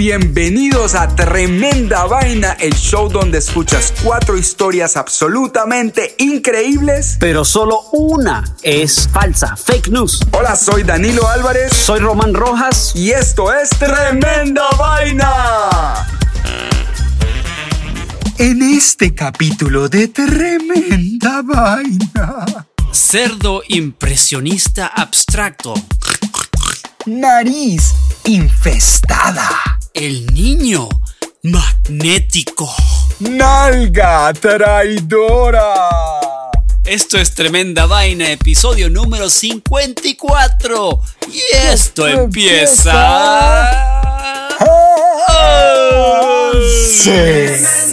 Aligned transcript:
bienvenidos 0.00 0.94
a 0.94 1.14
Tremenda 1.14 2.06
Vaina, 2.06 2.52
el 2.52 2.72
show 2.72 3.10
donde 3.10 3.36
escuchas 3.36 3.92
cuatro 4.02 4.38
historias 4.38 4.96
absolutamente 4.96 6.14
increíbles. 6.16 7.18
Pero 7.20 7.44
solo 7.44 7.82
una 7.92 8.42
es 8.62 9.06
falsa, 9.12 9.56
fake 9.56 9.88
news. 9.88 10.26
Hola, 10.32 10.56
soy 10.56 10.84
Danilo 10.84 11.28
Álvarez. 11.28 11.74
Soy 11.74 12.00
Román 12.00 12.32
Rojas. 12.32 12.92
Y 12.94 13.10
esto 13.10 13.52
es 13.52 13.68
Tremenda 13.68 14.64
Vaina. 14.78 16.08
En 18.38 18.62
este 18.62 19.14
capítulo 19.14 19.90
de 19.90 20.08
Tremenda 20.08 21.42
Vaina. 21.42 22.46
Cerdo 22.90 23.62
impresionista 23.68 24.86
abstracto. 24.86 25.74
Nariz 27.04 27.92
infestada. 28.24 29.79
El 29.94 30.26
niño 30.34 30.88
magnético. 31.42 32.72
Nalga 33.18 34.32
traidora. 34.32 35.74
Esto 36.84 37.18
es 37.18 37.34
Tremenda 37.34 37.86
Vaina, 37.86 38.30
episodio 38.30 38.88
número 38.88 39.28
54. 39.28 41.00
Y 41.32 41.42
esto 41.56 42.06
empieza... 42.06 42.92
¡Oh, 44.60 46.52
sí. 46.86 47.90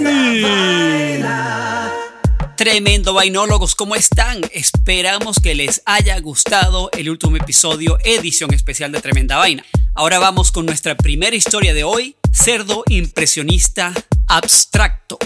Tremendo 2.57 3.13
vainólogos, 3.13 3.75
¿cómo 3.75 3.95
están? 3.95 4.41
Esperamos 4.51 5.39
que 5.39 5.53
les 5.53 5.83
haya 5.85 6.19
gustado 6.19 6.89
el 6.97 7.07
último 7.11 7.37
episodio, 7.37 7.99
edición 8.03 8.51
especial 8.51 8.91
de 8.91 8.99
Tremenda 8.99 9.37
Vaina. 9.37 9.63
Ahora 9.93 10.17
vamos 10.17 10.51
con 10.51 10.65
nuestra 10.65 10.97
primera 10.97 11.35
historia 11.35 11.75
de 11.75 11.83
hoy, 11.83 12.15
cerdo 12.33 12.83
impresionista 12.89 13.93
abstracto. 14.27 15.19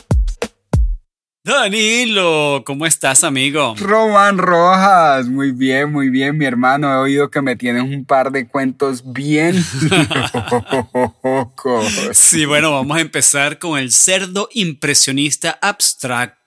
Danilo, 1.46 2.64
¿cómo 2.66 2.86
estás, 2.86 3.24
amigo? 3.24 3.76
Román 3.80 4.38
Rojas, 4.38 5.28
muy 5.28 5.52
bien, 5.54 5.90
muy 5.90 6.10
bien, 6.10 6.38
mi 6.38 6.44
hermano. 6.44 6.92
He 6.94 6.98
oído 6.98 7.30
que 7.32 7.42
me 7.42 7.56
tienes 7.56 7.84
un 7.84 8.04
par 8.04 8.34
de 8.34 8.46
cuentos 8.46 9.04
bien 9.06 9.56
locos. 11.24 11.88
Sí, 12.12 12.46
bueno, 12.46 12.74
vamos 12.74 12.98
a 12.98 13.00
empezar 13.00 13.58
con 13.58 13.80
el 13.80 13.94
cerdo 13.94 14.50
impresionista 14.52 15.58
abstracto. 15.62 16.41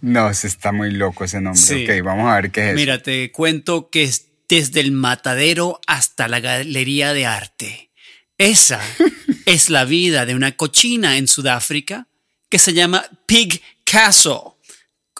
No, 0.00 0.32
se 0.34 0.46
está 0.46 0.72
muy 0.72 0.90
loco 0.90 1.24
ese 1.24 1.40
nombre. 1.40 1.60
Sí. 1.60 1.84
Ok, 1.84 2.04
vamos 2.04 2.30
a 2.30 2.36
ver 2.40 2.50
qué 2.50 2.70
es. 2.70 2.74
Mira, 2.74 3.02
te 3.02 3.30
cuento 3.32 3.90
que 3.90 4.04
es 4.04 4.26
desde 4.48 4.80
el 4.80 4.92
matadero 4.92 5.80
hasta 5.86 6.28
la 6.28 6.40
galería 6.40 7.12
de 7.12 7.26
arte. 7.26 7.90
Esa 8.38 8.80
es 9.46 9.68
la 9.70 9.84
vida 9.84 10.24
de 10.26 10.34
una 10.34 10.52
cochina 10.56 11.16
en 11.18 11.28
Sudáfrica 11.28 12.06
que 12.48 12.58
se 12.58 12.72
llama 12.72 13.04
Pig 13.26 13.60
Castle. 13.84 14.54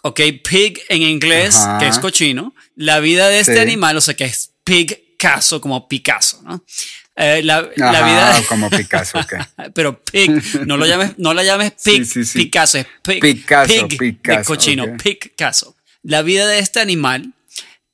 Ok, 0.03 0.21
pig 0.49 0.81
en 0.89 1.03
inglés, 1.03 1.57
Ajá. 1.57 1.79
que 1.79 1.89
es 1.89 1.99
cochino. 1.99 2.55
La 2.77 3.01
vida 3.01 3.29
de 3.29 3.41
este 3.41 3.55
Sí. 3.55 3.59
animal, 3.59 3.97
o 3.97 4.01
sea, 4.01 4.15
que 4.15 4.25
es 4.25 4.53
Pig 4.65 5.17
Castle, 5.19 5.61
como 5.61 5.89
Picasso, 5.89 6.41
¿no? 6.45 6.65
Eh, 7.21 7.43
la, 7.43 7.69
la 7.77 7.91
Ajá, 7.91 8.07
vida. 8.07 8.43
como 8.49 8.71
Picasso, 8.71 9.19
ok. 9.19 9.35
Pero 9.75 10.01
pig, 10.05 10.31
no 10.67 10.77
lo 10.77 10.87
llames, 10.87 11.15
no 11.19 11.35
la 11.35 11.43
llames 11.43 11.73
pig, 11.73 12.05
Sí, 12.05 12.05
sí, 12.05 12.25
sí. 12.25 12.39
Picasso, 12.45 12.79
es 12.79 12.87
pig, 13.03 13.21
Picasso, 13.21 13.89
pig 13.89 13.99
Picasso, 13.99 14.39
de 14.39 14.45
cochino, 14.45 14.85
ok. 14.85 15.03
Picasso. 15.03 15.75
La 16.03 16.23
vida 16.23 16.47
de 16.47 16.61
este 16.61 16.79
animal 16.81 17.35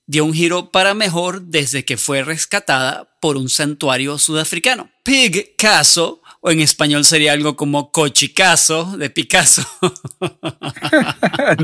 dio 0.07 0.27
un 0.27 0.35
giro 0.35 0.71
para 0.71 0.93
mejor 0.93 1.41
desde 1.43 1.87
que 1.87 1.97
fue 1.97 2.23
rescatada 2.23 3.09
por 3.23 3.39
un 3.39 3.49
santuario 3.49 4.19
sudafricano. 4.19 4.91
Picasso, 5.03 6.21
o 6.47 6.51
en 6.51 6.61
español 6.61 7.07
sería 7.07 7.33
algo 7.33 7.57
como 7.57 7.91
cochicazo 7.91 8.99
de 8.99 9.09
Picasso. 9.09 9.67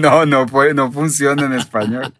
No, 0.00 0.26
no, 0.26 0.46
puede, 0.46 0.74
no 0.74 0.90
funciona 0.92 1.46
en 1.46 1.52
español. 1.52 2.12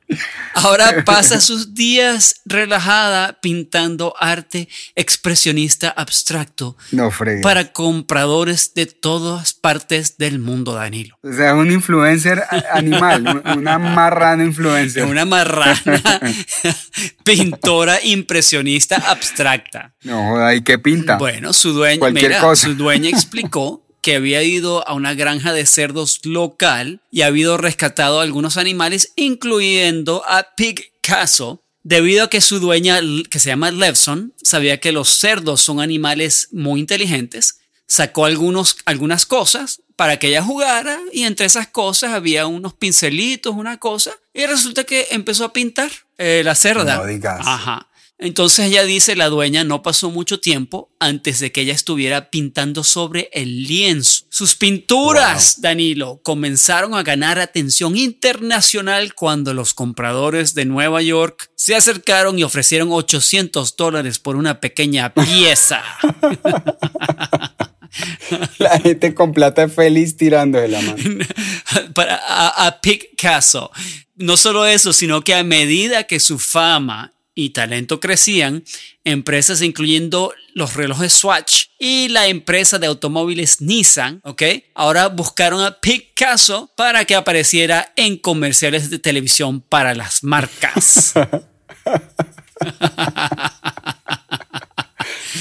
Ahora 0.55 1.03
pasa 1.05 1.41
sus 1.41 1.75
días 1.75 2.37
relajada 2.45 3.39
pintando 3.41 4.15
arte 4.21 4.69
expresionista 4.95 5.89
abstracto 5.91 6.77
No 6.93 7.11
fregues. 7.11 7.43
para 7.43 7.73
compradores 7.73 8.75
de 8.75 8.87
todas 8.87 9.55
partes 9.55 10.17
del 10.19 10.39
mundo, 10.39 10.75
Danilo. 10.75 11.17
O 11.23 11.33
sea, 11.33 11.55
un 11.55 11.71
influencer 11.71 12.43
animal, 12.73 13.43
un- 13.45 13.59
una 13.59 13.79
marrana 13.79 14.45
influencer. 14.45 15.05
Una 15.05 15.25
marrana 15.25 15.75
pintora 17.25 17.99
impresionista 18.03 18.97
abstracta. 18.97 19.95
No 20.03 20.53
¿y 20.53 20.63
qué 20.63 20.79
pinta? 20.79 21.19
Bueno, 21.19 21.53
su 21.53 21.73
dueña, 21.73 21.99
Cualquier 21.99 22.31
mira, 22.31 22.41
cosa. 22.41 22.67
su 22.67 22.75
dueña 22.75 23.09
explicó 23.09 23.87
que 24.03 24.17
había 24.17 24.43
ido 24.43 24.87
a 24.89 24.95
una 24.95 25.15
granja 25.15 25.53
de 25.53 25.67
cerdos 25.67 26.21
local 26.25 27.03
y 27.11 27.23
ha 27.23 27.27
habido 27.27 27.59
rescatado 27.59 28.21
algunos 28.21 28.57
animales, 28.57 29.13
incluyendo 29.17 30.23
a 30.27 30.55
Pig 30.57 30.93
Castle, 31.03 31.59
debido 31.83 32.25
a 32.25 32.31
que 32.31 32.41
su 32.41 32.61
dueña, 32.61 33.01
que 33.31 33.39
se 33.39 33.51
llama 33.51 33.71
Levson, 33.71 34.35
sabía 34.43 34.81
que 34.81 34.93
los 34.93 35.09
cerdos 35.09 35.61
son 35.61 35.81
animales 35.81 36.49
muy 36.53 36.81
inteligentes, 36.81 37.61
sacó 37.87 38.25
algunos, 38.25 38.77
algunas 38.87 39.27
cosas 39.27 39.83
para 40.01 40.19
que 40.19 40.29
ella 40.29 40.43
jugara 40.43 40.99
y 41.13 41.25
entre 41.25 41.45
esas 41.45 41.69
cosas 41.69 42.15
había 42.15 42.47
unos 42.47 42.73
pincelitos, 42.73 43.55
una 43.55 43.77
cosa, 43.77 44.11
y 44.33 44.47
resulta 44.47 44.85
que 44.85 45.09
empezó 45.11 45.45
a 45.45 45.53
pintar 45.53 45.91
eh, 46.17 46.41
la 46.43 46.55
cerda. 46.55 46.97
No 46.97 47.05
digas. 47.05 47.47
Ajá. 47.47 47.91
Entonces 48.17 48.69
ella 48.69 48.85
dice, 48.85 49.15
la 49.15 49.29
dueña 49.29 49.63
no 49.63 49.83
pasó 49.83 50.11
mucho 50.11 50.41
tiempo 50.41 50.91
antes 51.01 51.39
de 51.39 51.53
que 51.53 51.61
ella 51.61 51.75
estuviera 51.75 52.31
pintando 52.31 52.83
sobre 52.83 53.29
el 53.35 53.65
lienzo. 53.65 54.25
Sus 54.31 54.55
pinturas, 54.55 55.61
Danilo, 55.61 56.23
comenzaron 56.23 56.95
a 56.95 57.03
ganar 57.03 57.39
atención 57.39 57.95
internacional 57.95 59.15
cuando 59.15 59.53
los 59.53 59.75
compradores 59.75 60.55
de 60.55 60.65
Nueva 60.65 61.03
York 61.03 61.51
se 61.57 61.75
acercaron 61.75 62.39
y 62.39 62.43
ofrecieron 62.45 62.89
800 62.91 63.77
dólares 63.77 64.19
por 64.19 64.37
una 64.37 64.61
pequeña 64.61 65.13
pieza. 65.13 65.83
La 68.59 68.79
gente 68.79 69.15
con 69.15 69.33
plata 69.33 69.65
es 69.65 69.75
feliz 69.75 70.17
tirando 70.17 70.61
de 70.61 70.69
la 70.69 70.81
mano. 70.81 71.25
para, 71.95 72.17
a, 72.17 72.67
a 72.67 72.81
Picasso. 72.81 73.71
No 74.17 74.37
solo 74.37 74.67
eso, 74.67 74.93
sino 74.93 75.23
que 75.23 75.35
a 75.35 75.45
medida 75.45 76.05
que 76.05 76.21
su 76.21 76.39
fama 76.39 77.15
y 77.35 77.51
talento 77.51 78.01
crecían, 78.01 78.65
empresas 79.05 79.63
incluyendo 79.63 80.35
los 80.55 80.75
relojes 80.75 81.13
Swatch 81.13 81.67
y 81.79 82.09
la 82.09 82.27
empresa 82.27 82.79
de 82.79 82.87
automóviles 82.87 83.61
Nissan, 83.61 84.21
¿ok? 84.25 84.43
Ahora 84.75 85.09
buscaron 85.09 85.63
a 85.63 85.81
Picasso 85.81 86.71
para 86.77 87.05
que 87.05 87.15
apareciera 87.15 87.93
en 87.97 88.19
comerciales 88.19 88.91
de 88.91 88.99
televisión 88.99 89.61
para 89.61 89.95
las 89.95 90.23
marcas. 90.23 91.15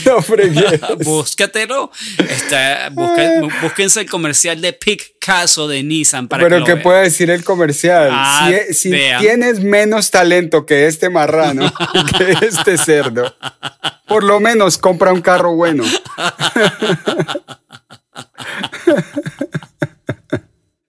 No 0.05 0.21
fregues. 0.21 0.79
Búscatelo. 1.03 1.91
Está, 2.17 2.89
busca- 2.91 3.41
búsquense 3.61 4.01
el 4.01 4.09
comercial 4.09 4.61
de 4.61 4.73
Picasso 4.73 5.67
de 5.67 5.83
Nissan 5.83 6.27
para 6.27 6.43
que 6.43 6.49
Pero 6.49 6.65
¿qué 6.65 6.73
vean. 6.73 6.83
puede 6.83 7.03
decir 7.03 7.29
el 7.29 7.43
comercial? 7.43 8.09
Ah, 8.11 8.45
si 8.47 8.53
e- 8.53 8.73
si 8.73 8.91
tienes 9.19 9.59
menos 9.61 10.11
talento 10.11 10.65
que 10.65 10.87
este 10.87 11.09
marrano, 11.09 11.71
que 12.17 12.35
este 12.45 12.77
cerdo, 12.77 13.33
por 14.07 14.23
lo 14.23 14.39
menos 14.39 14.77
compra 14.77 15.11
un 15.13 15.21
carro 15.21 15.55
bueno. 15.55 15.83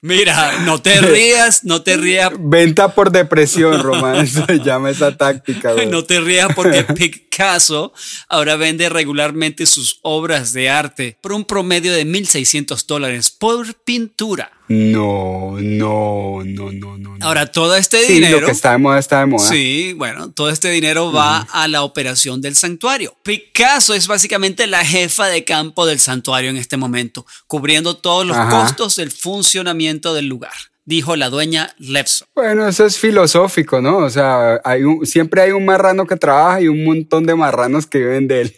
Mira, 0.03 0.61
no 0.61 0.81
te 0.81 1.01
rías, 1.01 1.65
no 1.65 1.83
te 1.83 1.97
rías, 1.97 2.33
Venta 2.39 2.95
por 2.95 3.11
depresión, 3.11 3.83
Román. 3.83 4.27
Se 4.29 4.59
llama 4.61 4.91
esa 4.91 5.17
táctica. 5.17 5.75
no 5.87 6.05
te 6.05 6.21
rías 6.21 6.49
porque 6.55 6.85
Picasso 6.95 7.93
ahora 8.29 8.57
vende 8.57 8.89
regularmente 8.89 9.67
sus 9.67 9.99
obras 10.03 10.53
de 10.53 10.71
arte 10.71 11.19
por 11.21 11.33
un 11.33 11.45
promedio 11.45 11.93
de 11.93 12.07
1.600 12.07 12.87
dólares 12.87 13.31
por 13.31 13.75
pintura. 13.75 14.51
No, 14.73 15.57
no, 15.59 16.45
no, 16.45 16.71
no, 16.71 16.97
no. 16.97 17.17
Ahora, 17.23 17.47
todo 17.47 17.75
este 17.75 18.07
sí, 18.07 18.15
dinero... 18.15 18.39
lo 18.39 18.47
que 18.47 18.53
está 18.53 18.71
de 18.71 18.79
moda 18.79 19.01
está 19.01 19.19
de 19.19 19.27
moda. 19.27 19.49
Sí, 19.49 19.95
bueno, 19.97 20.31
todo 20.31 20.49
este 20.49 20.71
dinero 20.71 21.11
va 21.11 21.41
a 21.41 21.67
la 21.67 21.83
operación 21.83 22.41
del 22.41 22.55
santuario. 22.55 23.17
Picasso 23.25 23.95
es 23.95 24.07
básicamente 24.07 24.69
la 24.69 24.85
jefa 24.85 25.27
de 25.27 25.45
campo 25.45 25.87
del 25.87 25.99
santuario 25.99 26.51
en 26.51 26.57
este 26.57 26.77
momento, 26.77 27.27
cubriendo 27.49 27.97
todos 27.97 28.25
los 28.25 28.37
Ajá. 28.37 28.63
costos 28.63 28.95
del 28.95 29.11
funcionamiento 29.11 30.15
del 30.15 30.27
lugar, 30.27 30.55
dijo 30.91 31.15
la 31.15 31.31
dueña 31.31 31.73
Levson. 31.79 32.27
Bueno, 32.35 32.69
eso 32.69 32.85
es 32.85 32.99
filosófico, 32.99 33.81
¿no? 33.81 33.99
O 33.99 34.11
sea, 34.11 34.61
hay 34.65 34.83
un, 34.83 35.07
siempre 35.07 35.41
hay 35.41 35.53
un 35.53 35.65
marrano 35.65 36.05
que 36.05 36.17
trabaja 36.17 36.61
y 36.61 36.69
un 36.69 36.85
montón 36.85 37.25
de 37.25 37.37
marranos 37.37 37.87
que 37.87 37.99
viven 37.99 38.27
de 38.27 38.43
él. 38.43 38.57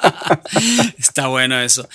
Está 0.98 1.26
bueno 1.28 1.60
eso. 1.60 1.86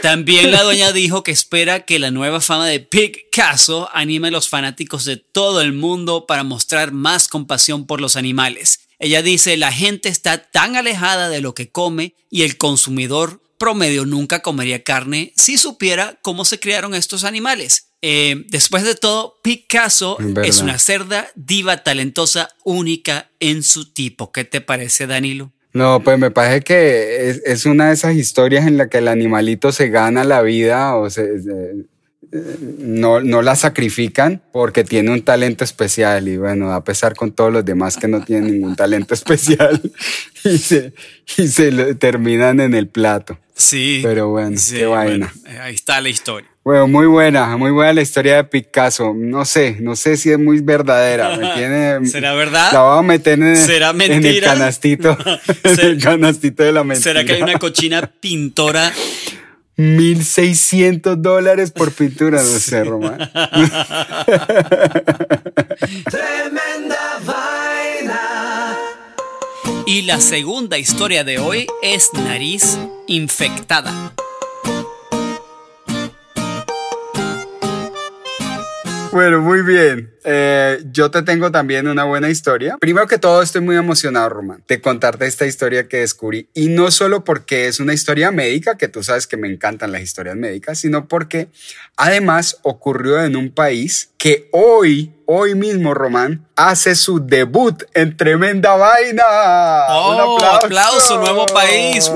También 0.00 0.50
la 0.50 0.62
dueña 0.62 0.90
dijo 0.92 1.22
que 1.22 1.32
espera 1.32 1.80
que 1.80 1.98
la 1.98 2.10
nueva 2.10 2.40
fama 2.40 2.66
de 2.66 2.80
Picasso 2.80 3.90
anime 3.92 4.28
a 4.28 4.30
los 4.32 4.48
fanáticos 4.48 5.04
de 5.04 5.18
todo 5.18 5.60
el 5.60 5.74
mundo 5.74 6.24
para 6.26 6.42
mostrar 6.42 6.92
más 6.92 7.28
compasión 7.28 7.86
por 7.86 8.00
los 8.00 8.16
animales. 8.16 8.80
Ella 8.98 9.20
dice, 9.20 9.58
la 9.58 9.70
gente 9.70 10.08
está 10.08 10.38
tan 10.38 10.76
alejada 10.76 11.28
de 11.28 11.42
lo 11.42 11.54
que 11.54 11.70
come 11.70 12.14
y 12.30 12.42
el 12.42 12.56
consumidor 12.56 13.42
promedio 13.58 14.06
nunca 14.06 14.40
comería 14.40 14.82
carne 14.82 15.32
si 15.36 15.58
supiera 15.58 16.18
cómo 16.22 16.46
se 16.46 16.58
criaron 16.58 16.94
estos 16.94 17.24
animales. 17.24 17.93
Eh, 18.06 18.44
después 18.48 18.84
de 18.84 18.96
todo, 18.96 19.38
Picasso 19.40 20.18
es 20.44 20.60
una 20.60 20.78
cerda 20.78 21.26
diva 21.36 21.82
talentosa 21.82 22.50
única 22.62 23.30
en 23.40 23.62
su 23.62 23.94
tipo. 23.94 24.30
¿Qué 24.30 24.44
te 24.44 24.60
parece, 24.60 25.06
Danilo? 25.06 25.52
No, 25.72 26.02
pues 26.04 26.18
me 26.18 26.30
parece 26.30 26.60
que 26.60 27.40
es, 27.46 27.64
una 27.64 27.88
de 27.88 27.94
esas 27.94 28.14
historias 28.14 28.66
en 28.66 28.76
la 28.76 28.90
que 28.90 28.98
el 28.98 29.08
animalito 29.08 29.72
se 29.72 29.88
gana 29.88 30.22
la 30.22 30.42
vida 30.42 30.94
o 30.96 31.08
se, 31.08 31.22
no, 32.78 33.20
no 33.20 33.42
la 33.42 33.54
sacrifican 33.54 34.42
porque 34.52 34.82
tiene 34.82 35.12
un 35.12 35.22
talento 35.22 35.62
especial 35.62 36.28
y 36.28 36.36
bueno, 36.36 36.72
a 36.72 36.82
pesar 36.82 37.14
con 37.14 37.32
todos 37.32 37.52
los 37.52 37.64
demás 37.64 37.96
que 37.96 38.08
no 38.08 38.24
tienen 38.24 38.52
ningún 38.52 38.74
talento 38.74 39.14
especial 39.14 39.80
y 40.42 40.58
se, 40.58 40.92
y 41.36 41.48
se 41.48 41.94
terminan 41.94 42.60
en 42.60 42.74
el 42.74 42.88
plato. 42.88 43.38
Sí. 43.56 44.00
Pero 44.02 44.30
bueno, 44.30 44.60
qué 44.68 44.84
vaina. 44.84 45.32
Eh, 45.46 45.58
ahí 45.58 45.74
está 45.74 46.00
la 46.00 46.08
historia. 46.08 46.50
Bueno, 46.64 46.88
muy 46.88 47.06
buena, 47.06 47.56
muy 47.56 47.70
buena 47.70 47.92
la 47.92 48.02
historia 48.02 48.36
de 48.36 48.44
Picasso. 48.44 49.12
No 49.14 49.44
sé, 49.44 49.76
no 49.80 49.94
sé 49.94 50.16
si 50.16 50.32
es 50.32 50.38
muy 50.38 50.60
verdadera. 50.60 51.36
¿me 51.36 51.52
tiene, 51.54 52.04
¿Será 52.06 52.34
verdad? 52.34 52.72
La 52.72 52.80
voy 52.80 52.98
a 52.98 53.02
meter 53.02 53.38
en, 53.38 53.46
en 53.46 54.26
el 54.26 54.40
canastito, 54.40 55.16
en 55.62 55.80
el 55.80 56.02
canastito 56.02 56.64
de 56.64 56.72
la 56.72 56.82
mentira. 56.82 57.12
¿Será 57.12 57.24
que 57.24 57.34
hay 57.34 57.42
una 57.42 57.58
cochina 57.58 58.10
pintora 58.20 58.92
1600 59.76 61.20
dólares 61.20 61.72
por 61.72 61.92
pintura, 61.92 62.42
no 62.42 62.58
sé, 62.58 62.84
Román. 62.84 63.18
Tremenda 66.10 67.18
vaina. 67.24 68.76
Y 69.86 70.02
la 70.02 70.20
segunda 70.20 70.78
historia 70.78 71.24
de 71.24 71.38
hoy 71.38 71.66
es 71.82 72.10
nariz 72.14 72.78
infectada. 73.08 74.14
Bueno, 79.14 79.40
muy 79.42 79.62
bien. 79.62 80.12
Eh, 80.24 80.82
yo 80.90 81.08
te 81.08 81.22
tengo 81.22 81.52
también 81.52 81.86
una 81.86 82.02
buena 82.02 82.30
historia. 82.30 82.76
Primero 82.80 83.06
que 83.06 83.16
todo, 83.16 83.42
estoy 83.42 83.60
muy 83.60 83.76
emocionado, 83.76 84.28
Román, 84.28 84.64
de 84.66 84.80
contarte 84.80 85.24
esta 85.24 85.46
historia 85.46 85.86
que 85.86 85.98
descubrí. 85.98 86.48
Y 86.52 86.66
no 86.66 86.90
solo 86.90 87.22
porque 87.22 87.68
es 87.68 87.78
una 87.78 87.94
historia 87.94 88.32
médica, 88.32 88.76
que 88.76 88.88
tú 88.88 89.04
sabes 89.04 89.28
que 89.28 89.36
me 89.36 89.46
encantan 89.46 89.92
las 89.92 90.02
historias 90.02 90.34
médicas, 90.34 90.80
sino 90.80 91.06
porque 91.06 91.46
además 91.96 92.58
ocurrió 92.62 93.22
en 93.22 93.36
un 93.36 93.52
país 93.52 94.10
que 94.18 94.48
hoy, 94.50 95.14
hoy 95.26 95.54
mismo, 95.54 95.94
Román, 95.94 96.48
hace 96.56 96.96
su 96.96 97.24
debut 97.24 97.84
en 97.94 98.16
Tremenda 98.16 98.74
Vaina. 98.74 99.22
¡Oh, 99.90 100.34
un 100.34 100.42
aplauso! 100.44 101.20
nuevo 101.20 101.46
país! 101.46 102.10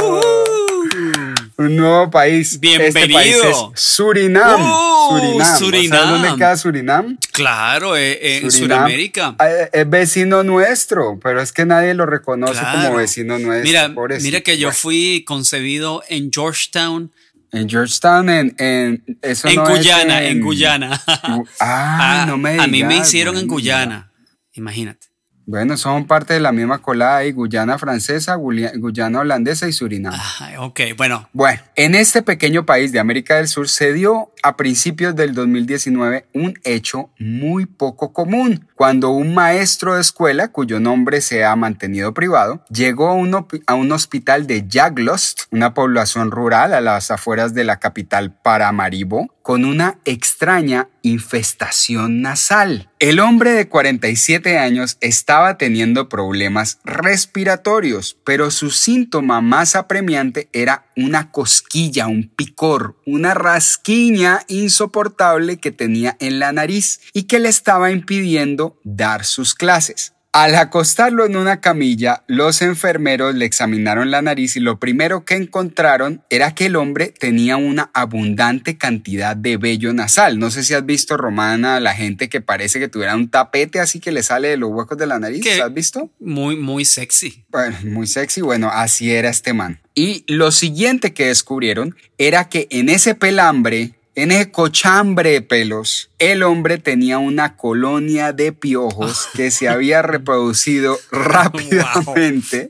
Un 1.58 1.74
nuevo 1.74 2.08
país. 2.08 2.60
Bienvenido. 2.60 3.00
Este 3.00 3.12
país 3.12 3.36
es 3.44 3.82
Surinam. 3.82 4.62
Uh, 4.62 5.42
Surinam. 5.58 6.08
dónde 6.08 6.36
queda 6.36 6.56
Surinam? 6.56 7.18
Claro, 7.32 7.96
eh, 7.96 8.38
en 8.38 8.50
Sudamérica. 8.50 9.34
Eh, 9.40 9.68
es 9.72 9.90
vecino 9.90 10.44
nuestro, 10.44 11.18
pero 11.20 11.42
es 11.42 11.52
que 11.52 11.66
nadie 11.66 11.94
lo 11.94 12.06
reconoce 12.06 12.60
como 12.60 12.94
vecino 12.94 13.38
nuestro. 13.40 13.64
Mira, 13.64 13.92
mira 14.20 14.40
que 14.40 14.56
yo 14.56 14.70
fui 14.72 15.24
concebido 15.26 16.02
en 16.08 16.30
Georgetown. 16.32 17.12
En 17.50 17.68
Georgetown, 17.68 18.28
en, 18.30 18.54
en 18.58 19.18
eso 19.22 19.48
en 19.48 19.64
Guyana, 19.64 20.22
en, 20.22 20.40
Guyana. 20.40 21.02
ah, 21.06 21.42
ah, 21.60 22.24
no 22.28 22.36
me 22.36 22.52
digas. 22.52 22.66
A 22.66 22.68
mí 22.68 22.84
me 22.84 22.98
hicieron 22.98 23.36
en 23.36 23.48
Guyana, 23.48 24.12
imagínate. 24.52 25.08
Bueno, 25.48 25.78
son 25.78 26.06
parte 26.06 26.34
de 26.34 26.40
la 26.40 26.52
misma 26.52 26.76
colada 26.76 27.24
y 27.24 27.32
Guyana 27.32 27.78
francesa, 27.78 28.34
Guyana 28.34 29.20
holandesa 29.20 29.66
y 29.66 29.72
Surinam. 29.72 30.12
Ah, 30.14 30.50
ok, 30.58 30.80
bueno. 30.94 31.26
Bueno, 31.32 31.62
en 31.74 31.94
este 31.94 32.20
pequeño 32.20 32.66
país 32.66 32.92
de 32.92 32.98
América 32.98 33.36
del 33.36 33.48
Sur 33.48 33.66
se 33.70 33.94
dio 33.94 34.30
a 34.42 34.58
principios 34.58 35.16
del 35.16 35.32
2019 35.32 36.26
un 36.34 36.52
hecho 36.64 37.08
muy 37.18 37.64
poco 37.64 38.12
común, 38.12 38.68
cuando 38.74 39.08
un 39.08 39.32
maestro 39.32 39.94
de 39.94 40.02
escuela, 40.02 40.48
cuyo 40.48 40.80
nombre 40.80 41.22
se 41.22 41.46
ha 41.46 41.56
mantenido 41.56 42.12
privado, 42.12 42.62
llegó 42.68 43.08
a 43.08 43.14
un, 43.14 43.46
a 43.66 43.74
un 43.74 43.92
hospital 43.92 44.46
de 44.46 44.66
Jaglost, 44.70 45.44
una 45.50 45.72
población 45.72 46.30
rural 46.30 46.74
a 46.74 46.82
las 46.82 47.10
afueras 47.10 47.54
de 47.54 47.64
la 47.64 47.78
capital 47.78 48.34
Paramaribo, 48.34 49.34
con 49.48 49.64
una 49.64 49.98
extraña 50.04 50.90
infestación 51.00 52.20
nasal. 52.20 52.90
El 52.98 53.18
hombre 53.18 53.52
de 53.52 53.66
47 53.66 54.58
años 54.58 54.98
estaba 55.00 55.56
teniendo 55.56 56.10
problemas 56.10 56.80
respiratorios, 56.84 58.18
pero 58.26 58.50
su 58.50 58.70
síntoma 58.70 59.40
más 59.40 59.74
apremiante 59.74 60.50
era 60.52 60.84
una 60.96 61.30
cosquilla, 61.30 62.08
un 62.08 62.28
picor, 62.28 63.00
una 63.06 63.32
rasquiña 63.32 64.42
insoportable 64.48 65.56
que 65.56 65.72
tenía 65.72 66.18
en 66.20 66.40
la 66.40 66.52
nariz 66.52 67.00
y 67.14 67.22
que 67.22 67.38
le 67.38 67.48
estaba 67.48 67.90
impidiendo 67.90 68.78
dar 68.84 69.24
sus 69.24 69.54
clases. 69.54 70.12
Al 70.32 70.54
acostarlo 70.56 71.24
en 71.24 71.36
una 71.36 71.62
camilla, 71.62 72.22
los 72.26 72.60
enfermeros 72.60 73.34
le 73.34 73.46
examinaron 73.46 74.10
la 74.10 74.20
nariz 74.20 74.56
y 74.56 74.60
lo 74.60 74.78
primero 74.78 75.24
que 75.24 75.36
encontraron 75.36 76.22
era 76.28 76.54
que 76.54 76.66
el 76.66 76.76
hombre 76.76 77.14
tenía 77.18 77.56
una 77.56 77.90
abundante 77.94 78.76
cantidad 78.76 79.34
de 79.34 79.56
vello 79.56 79.94
nasal. 79.94 80.38
No 80.38 80.50
sé 80.50 80.64
si 80.64 80.74
has 80.74 80.84
visto, 80.84 81.16
Romana, 81.16 81.80
la 81.80 81.94
gente 81.94 82.28
que 82.28 82.42
parece 82.42 82.78
que 82.78 82.88
tuviera 82.88 83.16
un 83.16 83.30
tapete 83.30 83.80
así 83.80 84.00
que 84.00 84.12
le 84.12 84.22
sale 84.22 84.48
de 84.48 84.58
los 84.58 84.70
huecos 84.70 84.98
de 84.98 85.06
la 85.06 85.18
nariz. 85.18 85.46
¿Has 85.62 85.72
visto? 85.72 86.10
Muy, 86.20 86.56
muy 86.56 86.84
sexy. 86.84 87.46
Bueno, 87.48 87.78
muy 87.84 88.06
sexy. 88.06 88.42
Bueno, 88.42 88.70
así 88.70 89.10
era 89.10 89.30
este 89.30 89.54
man. 89.54 89.80
Y 89.94 90.24
lo 90.28 90.52
siguiente 90.52 91.14
que 91.14 91.28
descubrieron 91.28 91.96
era 92.18 92.50
que 92.50 92.68
en 92.70 92.90
ese 92.90 93.14
pelambre 93.14 93.97
en 94.18 94.32
ese 94.32 94.50
cochambre 94.50 95.30
de 95.30 95.42
pelos, 95.42 96.10
el 96.18 96.42
hombre 96.42 96.78
tenía 96.78 97.18
una 97.18 97.56
colonia 97.56 98.32
de 98.32 98.52
piojos 98.52 99.28
que 99.34 99.52
se 99.52 99.68
había 99.68 100.02
reproducido 100.02 100.98
rápidamente. 101.12 102.68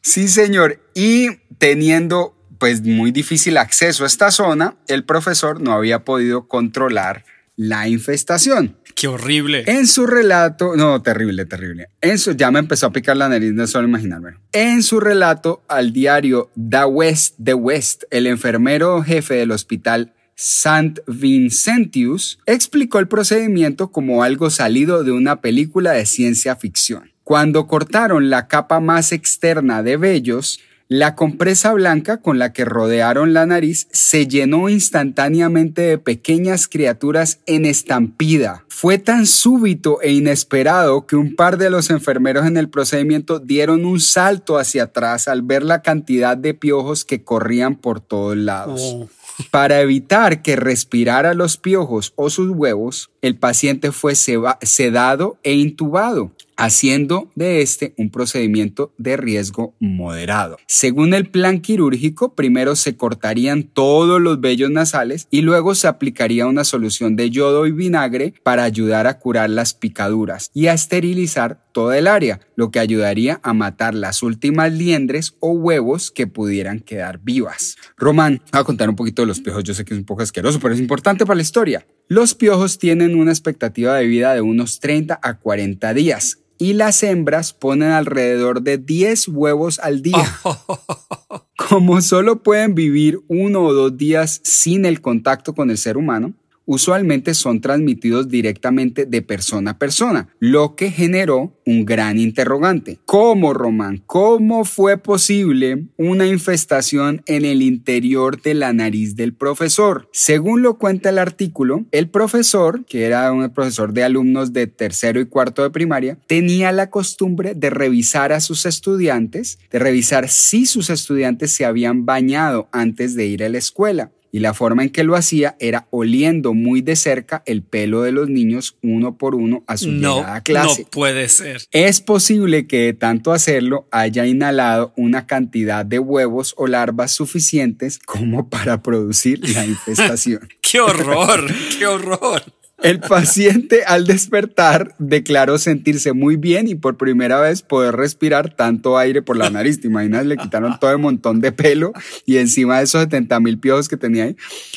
Sí, 0.00 0.28
señor. 0.28 0.80
Y 0.94 1.36
teniendo 1.58 2.34
pues 2.58 2.82
muy 2.82 3.12
difícil 3.12 3.58
acceso 3.58 4.04
a 4.04 4.06
esta 4.06 4.30
zona, 4.30 4.76
el 4.86 5.04
profesor 5.04 5.60
no 5.60 5.72
había 5.72 6.04
podido 6.04 6.48
controlar 6.48 7.26
la 7.56 7.86
infestación. 7.86 8.77
Qué 8.98 9.06
horrible. 9.06 9.62
En 9.68 9.86
su 9.86 10.08
relato, 10.08 10.74
no, 10.74 11.00
terrible, 11.02 11.46
terrible. 11.46 11.86
En 12.00 12.18
su, 12.18 12.32
ya 12.32 12.50
me 12.50 12.58
empezó 12.58 12.86
a 12.86 12.92
picar 12.92 13.16
la 13.16 13.28
nariz, 13.28 13.52
no 13.52 13.64
solo 13.68 13.86
imaginarme. 13.86 14.32
En 14.50 14.82
su 14.82 14.98
relato 14.98 15.62
al 15.68 15.92
diario 15.92 16.50
The 16.56 16.84
West, 16.84 17.36
The 17.40 17.54
West, 17.54 18.02
el 18.10 18.26
enfermero 18.26 19.00
jefe 19.04 19.34
del 19.34 19.52
hospital 19.52 20.14
St. 20.34 21.00
Vincentius 21.06 22.40
explicó 22.44 22.98
el 22.98 23.06
procedimiento 23.06 23.92
como 23.92 24.24
algo 24.24 24.50
salido 24.50 25.04
de 25.04 25.12
una 25.12 25.40
película 25.40 25.92
de 25.92 26.04
ciencia 26.04 26.56
ficción. 26.56 27.12
Cuando 27.22 27.68
cortaron 27.68 28.30
la 28.30 28.48
capa 28.48 28.80
más 28.80 29.12
externa 29.12 29.84
de 29.84 29.96
vellos, 29.96 30.58
la 30.88 31.14
compresa 31.14 31.74
blanca 31.74 32.22
con 32.22 32.38
la 32.38 32.54
que 32.54 32.64
rodearon 32.64 33.34
la 33.34 33.44
nariz 33.44 33.88
se 33.92 34.26
llenó 34.26 34.70
instantáneamente 34.70 35.82
de 35.82 35.98
pequeñas 35.98 36.66
criaturas 36.66 37.40
en 37.44 37.66
estampida. 37.66 38.64
Fue 38.68 38.96
tan 38.96 39.26
súbito 39.26 40.00
e 40.00 40.12
inesperado 40.12 41.06
que 41.06 41.16
un 41.16 41.36
par 41.36 41.58
de 41.58 41.68
los 41.68 41.90
enfermeros 41.90 42.46
en 42.46 42.56
el 42.56 42.70
procedimiento 42.70 43.38
dieron 43.38 43.84
un 43.84 44.00
salto 44.00 44.56
hacia 44.56 44.84
atrás 44.84 45.28
al 45.28 45.42
ver 45.42 45.62
la 45.62 45.82
cantidad 45.82 46.38
de 46.38 46.54
piojos 46.54 47.04
que 47.04 47.22
corrían 47.22 47.76
por 47.76 48.00
todos 48.00 48.36
lados. 48.36 48.80
Oh. 48.82 49.08
Para 49.50 49.80
evitar 49.82 50.40
que 50.42 50.56
respirara 50.56 51.34
los 51.34 51.58
piojos 51.58 52.14
o 52.16 52.30
sus 52.30 52.50
huevos, 52.50 53.10
el 53.20 53.36
paciente 53.36 53.92
fue 53.92 54.14
sedado 54.14 55.36
e 55.42 55.52
intubado 55.54 56.32
haciendo 56.58 57.30
de 57.36 57.62
este 57.62 57.94
un 57.96 58.10
procedimiento 58.10 58.92
de 58.98 59.16
riesgo 59.16 59.74
moderado. 59.78 60.58
Según 60.66 61.14
el 61.14 61.30
plan 61.30 61.60
quirúrgico, 61.60 62.34
primero 62.34 62.74
se 62.74 62.96
cortarían 62.96 63.62
todos 63.62 64.20
los 64.20 64.40
vellos 64.40 64.70
nasales 64.70 65.28
y 65.30 65.42
luego 65.42 65.76
se 65.76 65.86
aplicaría 65.86 66.48
una 66.48 66.64
solución 66.64 67.14
de 67.14 67.30
yodo 67.30 67.66
y 67.66 67.72
vinagre 67.72 68.34
para 68.42 68.64
ayudar 68.64 69.06
a 69.06 69.20
curar 69.20 69.50
las 69.50 69.72
picaduras 69.72 70.50
y 70.52 70.66
a 70.66 70.72
esterilizar 70.72 71.62
toda 71.72 71.96
el 71.96 72.08
área, 72.08 72.40
lo 72.56 72.72
que 72.72 72.80
ayudaría 72.80 73.38
a 73.44 73.54
matar 73.54 73.94
las 73.94 74.24
últimas 74.24 74.72
liendres 74.72 75.36
o 75.38 75.52
huevos 75.52 76.10
que 76.10 76.26
pudieran 76.26 76.80
quedar 76.80 77.20
vivas. 77.22 77.76
Román, 77.96 78.42
voy 78.50 78.60
a 78.60 78.64
contar 78.64 78.88
un 78.88 78.96
poquito 78.96 79.22
de 79.22 79.26
los 79.26 79.40
piojos, 79.40 79.62
yo 79.62 79.74
sé 79.74 79.84
que 79.84 79.94
es 79.94 80.00
un 80.00 80.06
poco 80.06 80.22
asqueroso, 80.22 80.58
pero 80.58 80.74
es 80.74 80.80
importante 80.80 81.24
para 81.24 81.36
la 81.36 81.42
historia. 81.42 81.86
Los 82.08 82.34
piojos 82.34 82.78
tienen 82.78 83.14
una 83.14 83.30
expectativa 83.30 83.94
de 83.94 84.06
vida 84.06 84.34
de 84.34 84.40
unos 84.40 84.80
30 84.80 85.20
a 85.22 85.38
40 85.38 85.94
días 85.94 86.38
y 86.58 86.74
las 86.74 87.02
hembras 87.02 87.52
ponen 87.52 87.90
alrededor 87.90 88.62
de 88.62 88.78
10 88.78 89.28
huevos 89.28 89.78
al 89.78 90.02
día. 90.02 90.26
Como 91.68 92.00
solo 92.00 92.42
pueden 92.42 92.74
vivir 92.74 93.20
uno 93.28 93.62
o 93.62 93.72
dos 93.72 93.96
días 93.96 94.40
sin 94.42 94.84
el 94.84 95.00
contacto 95.00 95.54
con 95.54 95.70
el 95.70 95.78
ser 95.78 95.96
humano, 95.96 96.34
usualmente 96.68 97.32
son 97.32 97.62
transmitidos 97.62 98.28
directamente 98.28 99.06
de 99.06 99.22
persona 99.22 99.70
a 99.70 99.78
persona, 99.78 100.28
lo 100.38 100.76
que 100.76 100.90
generó 100.90 101.58
un 101.64 101.86
gran 101.86 102.18
interrogante. 102.18 102.98
¿Cómo, 103.06 103.54
Román? 103.54 104.02
¿Cómo 104.04 104.66
fue 104.66 104.98
posible 104.98 105.86
una 105.96 106.26
infestación 106.26 107.22
en 107.24 107.46
el 107.46 107.62
interior 107.62 108.40
de 108.42 108.52
la 108.52 108.74
nariz 108.74 109.16
del 109.16 109.32
profesor? 109.32 110.10
Según 110.12 110.60
lo 110.60 110.76
cuenta 110.76 111.08
el 111.08 111.18
artículo, 111.18 111.86
el 111.90 112.10
profesor, 112.10 112.84
que 112.84 113.06
era 113.06 113.32
un 113.32 113.48
profesor 113.48 113.94
de 113.94 114.04
alumnos 114.04 114.52
de 114.52 114.66
tercero 114.66 115.20
y 115.20 115.26
cuarto 115.26 115.62
de 115.62 115.70
primaria, 115.70 116.18
tenía 116.26 116.70
la 116.72 116.90
costumbre 116.90 117.54
de 117.54 117.70
revisar 117.70 118.30
a 118.32 118.40
sus 118.40 118.66
estudiantes, 118.66 119.58
de 119.70 119.78
revisar 119.78 120.28
si 120.28 120.66
sus 120.66 120.90
estudiantes 120.90 121.50
se 121.50 121.64
habían 121.64 122.04
bañado 122.04 122.68
antes 122.72 123.14
de 123.14 123.26
ir 123.26 123.42
a 123.42 123.48
la 123.48 123.56
escuela. 123.56 124.12
Y 124.30 124.40
la 124.40 124.54
forma 124.54 124.82
en 124.82 124.90
que 124.90 125.04
lo 125.04 125.16
hacía 125.16 125.56
era 125.58 125.86
oliendo 125.90 126.54
muy 126.54 126.82
de 126.82 126.96
cerca 126.96 127.42
el 127.46 127.62
pelo 127.62 128.02
de 128.02 128.12
los 128.12 128.28
niños 128.28 128.76
uno 128.82 129.16
por 129.16 129.34
uno 129.34 129.64
a 129.66 129.76
su 129.76 129.90
llegada 129.90 130.36
a 130.36 130.42
clase. 130.42 130.82
No 130.82 130.88
puede 130.90 131.28
ser. 131.28 131.62
Es 131.72 132.00
posible 132.00 132.66
que 132.66 132.80
de 132.80 132.92
tanto 132.92 133.32
hacerlo 133.32 133.88
haya 133.90 134.26
inhalado 134.26 134.92
una 134.96 135.26
cantidad 135.26 135.84
de 135.84 135.98
huevos 135.98 136.54
o 136.56 136.66
larvas 136.66 137.12
suficientes 137.12 137.98
como 137.98 138.48
para 138.48 138.82
producir 138.82 139.40
la 139.54 139.64
infestación. 139.66 140.48
¡Qué 140.60 140.80
horror! 140.80 141.46
¡Qué 141.78 141.86
horror! 141.86 142.42
El 142.82 143.00
paciente 143.00 143.82
al 143.84 144.06
despertar 144.06 144.94
declaró 144.98 145.58
sentirse 145.58 146.12
muy 146.12 146.36
bien 146.36 146.68
y 146.68 146.76
por 146.76 146.96
primera 146.96 147.40
vez 147.40 147.62
poder 147.62 147.96
respirar 147.96 148.54
tanto 148.54 148.96
aire 148.96 149.20
por 149.20 149.36
la 149.36 149.50
nariz. 149.50 149.80
¿Te 149.80 149.88
imaginas? 149.88 150.26
Le 150.26 150.36
quitaron 150.36 150.78
todo 150.78 150.92
el 150.92 150.98
montón 150.98 151.40
de 151.40 151.50
pelo 151.50 151.92
y 152.24 152.36
encima 152.36 152.78
de 152.78 152.84
esos 152.84 153.02
70 153.02 153.40
mil 153.40 153.58
piojos 153.58 153.88
que 153.88 153.96
tenía 153.96 154.24
ahí. 154.24 154.36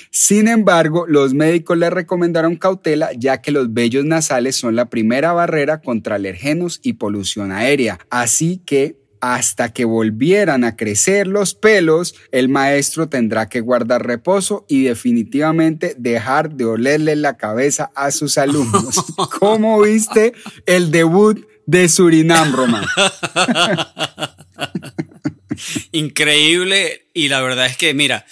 Sin 0.09 0.47
embargo, 0.47 1.05
los 1.07 1.35
médicos 1.35 1.77
le 1.77 1.91
recomendaron 1.91 2.55
cautela 2.55 3.11
ya 3.15 3.41
que 3.41 3.51
los 3.51 3.71
vellos 3.71 4.03
nasales 4.03 4.55
son 4.55 4.75
la 4.75 4.89
primera 4.89 5.33
barrera 5.33 5.81
contra 5.81 6.15
alergenos 6.15 6.79
y 6.81 6.93
polución 6.93 7.51
aérea. 7.51 7.99
Así 8.09 8.61
que 8.65 9.00
hasta 9.21 9.71
que 9.71 9.85
volvieran 9.85 10.63
a 10.63 10.75
crecer 10.75 11.27
los 11.27 11.53
pelos, 11.53 12.15
el 12.31 12.49
maestro 12.49 13.07
tendrá 13.07 13.47
que 13.47 13.61
guardar 13.61 14.05
reposo 14.05 14.65
y 14.67 14.83
definitivamente 14.83 15.95
dejar 15.97 16.55
de 16.55 16.65
olerle 16.65 17.15
la 17.15 17.37
cabeza 17.37 17.91
a 17.95 18.11
sus 18.11 18.37
alumnos. 18.37 18.95
¿Cómo 19.39 19.79
viste 19.81 20.33
el 20.65 20.91
debut 20.91 21.45
de 21.67 21.87
Surinam, 21.87 22.53
Román? 22.53 22.85
Increíble 25.91 27.07
y 27.13 27.27
la 27.27 27.41
verdad 27.41 27.67
es 27.67 27.77
que, 27.77 27.93
mira, 27.93 28.25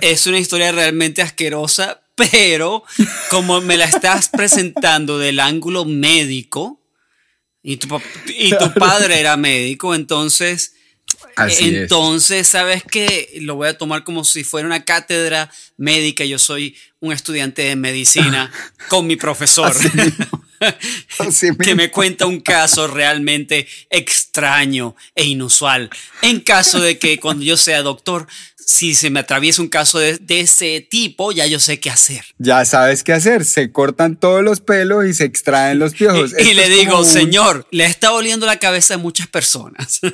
es 0.00 0.26
una 0.26 0.38
historia 0.38 0.70
realmente 0.70 1.22
asquerosa, 1.22 2.02
pero 2.14 2.84
como 3.30 3.60
me 3.60 3.76
la 3.76 3.86
estás 3.86 4.28
presentando 4.28 5.18
del 5.18 5.40
ángulo 5.40 5.84
médico, 5.84 6.79
y 7.62 7.76
tu, 7.76 8.00
y 8.26 8.50
tu 8.56 8.72
padre 8.74 9.20
era 9.20 9.36
médico, 9.36 9.94
entonces... 9.94 10.74
entonces, 11.58 12.46
¿sabes 12.46 12.84
qué? 12.84 13.38
Lo 13.40 13.56
voy 13.56 13.68
a 13.68 13.78
tomar 13.78 14.04
como 14.04 14.24
si 14.24 14.44
fuera 14.44 14.66
una 14.66 14.84
cátedra 14.84 15.50
médica. 15.76 16.24
Yo 16.24 16.38
soy 16.38 16.76
un 17.00 17.12
estudiante 17.12 17.62
de 17.62 17.76
medicina 17.76 18.52
con 18.88 19.06
mi 19.06 19.16
profesor. 19.16 19.74
que 21.62 21.74
me 21.74 21.90
cuenta 21.90 22.26
un 22.26 22.40
caso 22.40 22.86
realmente 22.86 23.66
extraño 23.88 24.94
e 25.14 25.24
inusual. 25.24 25.88
En 26.22 26.40
caso 26.40 26.80
de 26.80 26.98
que 26.98 27.18
cuando 27.18 27.44
yo 27.44 27.56
sea 27.56 27.82
doctor, 27.82 28.26
si 28.70 28.94
se 28.94 29.10
me 29.10 29.20
atraviesa 29.20 29.60
un 29.60 29.68
caso 29.68 29.98
de, 29.98 30.20
ese 30.28 30.86
tipo, 30.88 31.32
ya 31.32 31.46
yo 31.46 31.58
sé 31.58 31.80
qué 31.80 31.90
hacer. 31.90 32.24
Ya 32.38 32.64
sabes 32.64 33.02
qué 33.02 33.12
hacer. 33.12 33.44
Se 33.44 33.72
cortan 33.72 34.14
todos 34.16 34.44
los 34.44 34.60
pelos 34.60 35.06
y 35.06 35.14
se 35.14 35.24
extraen 35.24 35.80
los 35.80 35.94
piojos. 35.94 36.32
Y, 36.38 36.54
le 36.54 36.68
digo, 36.68 37.04
señor, 37.04 37.66
le 37.72 37.84
está 37.84 38.12
oliendo 38.12 38.46
la 38.46 38.58
cabeza 38.58 38.94
a 38.94 38.98
muchas 38.98 39.26
personas. 39.26 40.00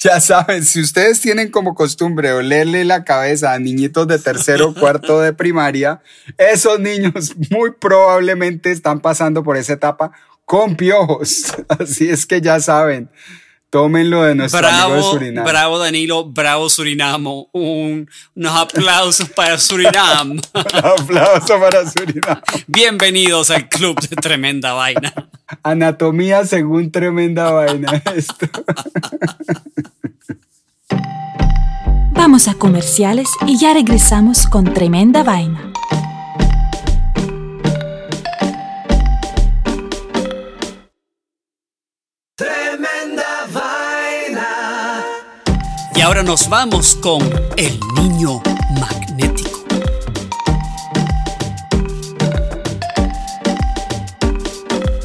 ya 0.00 0.20
saben, 0.20 0.64
si 0.64 0.80
ustedes 0.80 1.20
tienen 1.20 1.52
como 1.52 1.76
costumbre 1.76 2.32
olerle 2.32 2.84
la 2.84 3.04
cabeza 3.04 3.52
a 3.52 3.58
niñitos 3.60 4.08
de 4.08 4.18
tercero 4.18 4.70
o 4.70 4.74
cuarto 4.80 5.20
de 5.20 5.32
primaria, 5.32 6.02
esos 6.36 6.80
niños 6.80 7.34
muy 7.50 7.70
probablemente 7.72 8.72
están 8.72 9.00
pasando 9.00 9.44
por 9.44 9.56
esa 9.56 9.74
etapa 9.74 10.10
con 10.44 10.74
piojos. 10.74 11.54
Así 11.68 12.10
es 12.10 12.26
que 12.26 12.40
ya 12.40 12.58
saben. 12.58 13.10
Tómenlo 13.70 14.22
de 14.22 14.34
nuestro 14.34 14.60
bravo, 14.60 14.94
amigo 14.94 14.96
de 14.96 15.12
Surinam. 15.12 15.44
Bravo 15.44 15.78
Danilo, 15.78 16.24
bravo 16.24 16.70
Surinamo. 16.70 17.50
Un, 17.52 18.08
unos 18.34 18.56
aplausos 18.56 19.28
para 19.28 19.58
Surinam. 19.58 20.30
Un 20.54 20.64
aplauso 20.74 21.60
para 21.60 21.86
Surinam. 21.86 22.40
Bienvenidos 22.66 23.50
al 23.50 23.68
club 23.68 24.00
de 24.00 24.16
Tremenda 24.16 24.72
Vaina. 24.72 25.12
Anatomía 25.62 26.46
según 26.46 26.90
Tremenda 26.90 27.50
Vaina. 27.50 28.02
Esto. 28.16 28.48
Vamos 32.12 32.48
a 32.48 32.54
comerciales 32.54 33.28
y 33.46 33.58
ya 33.58 33.74
regresamos 33.74 34.46
con 34.46 34.72
Tremenda 34.72 35.22
Vaina. 35.22 35.72
Y 45.98 46.00
ahora 46.00 46.22
nos 46.22 46.48
vamos 46.48 46.94
con 46.94 47.20
el 47.56 47.80
niño 47.96 48.40
magnético. 48.78 49.64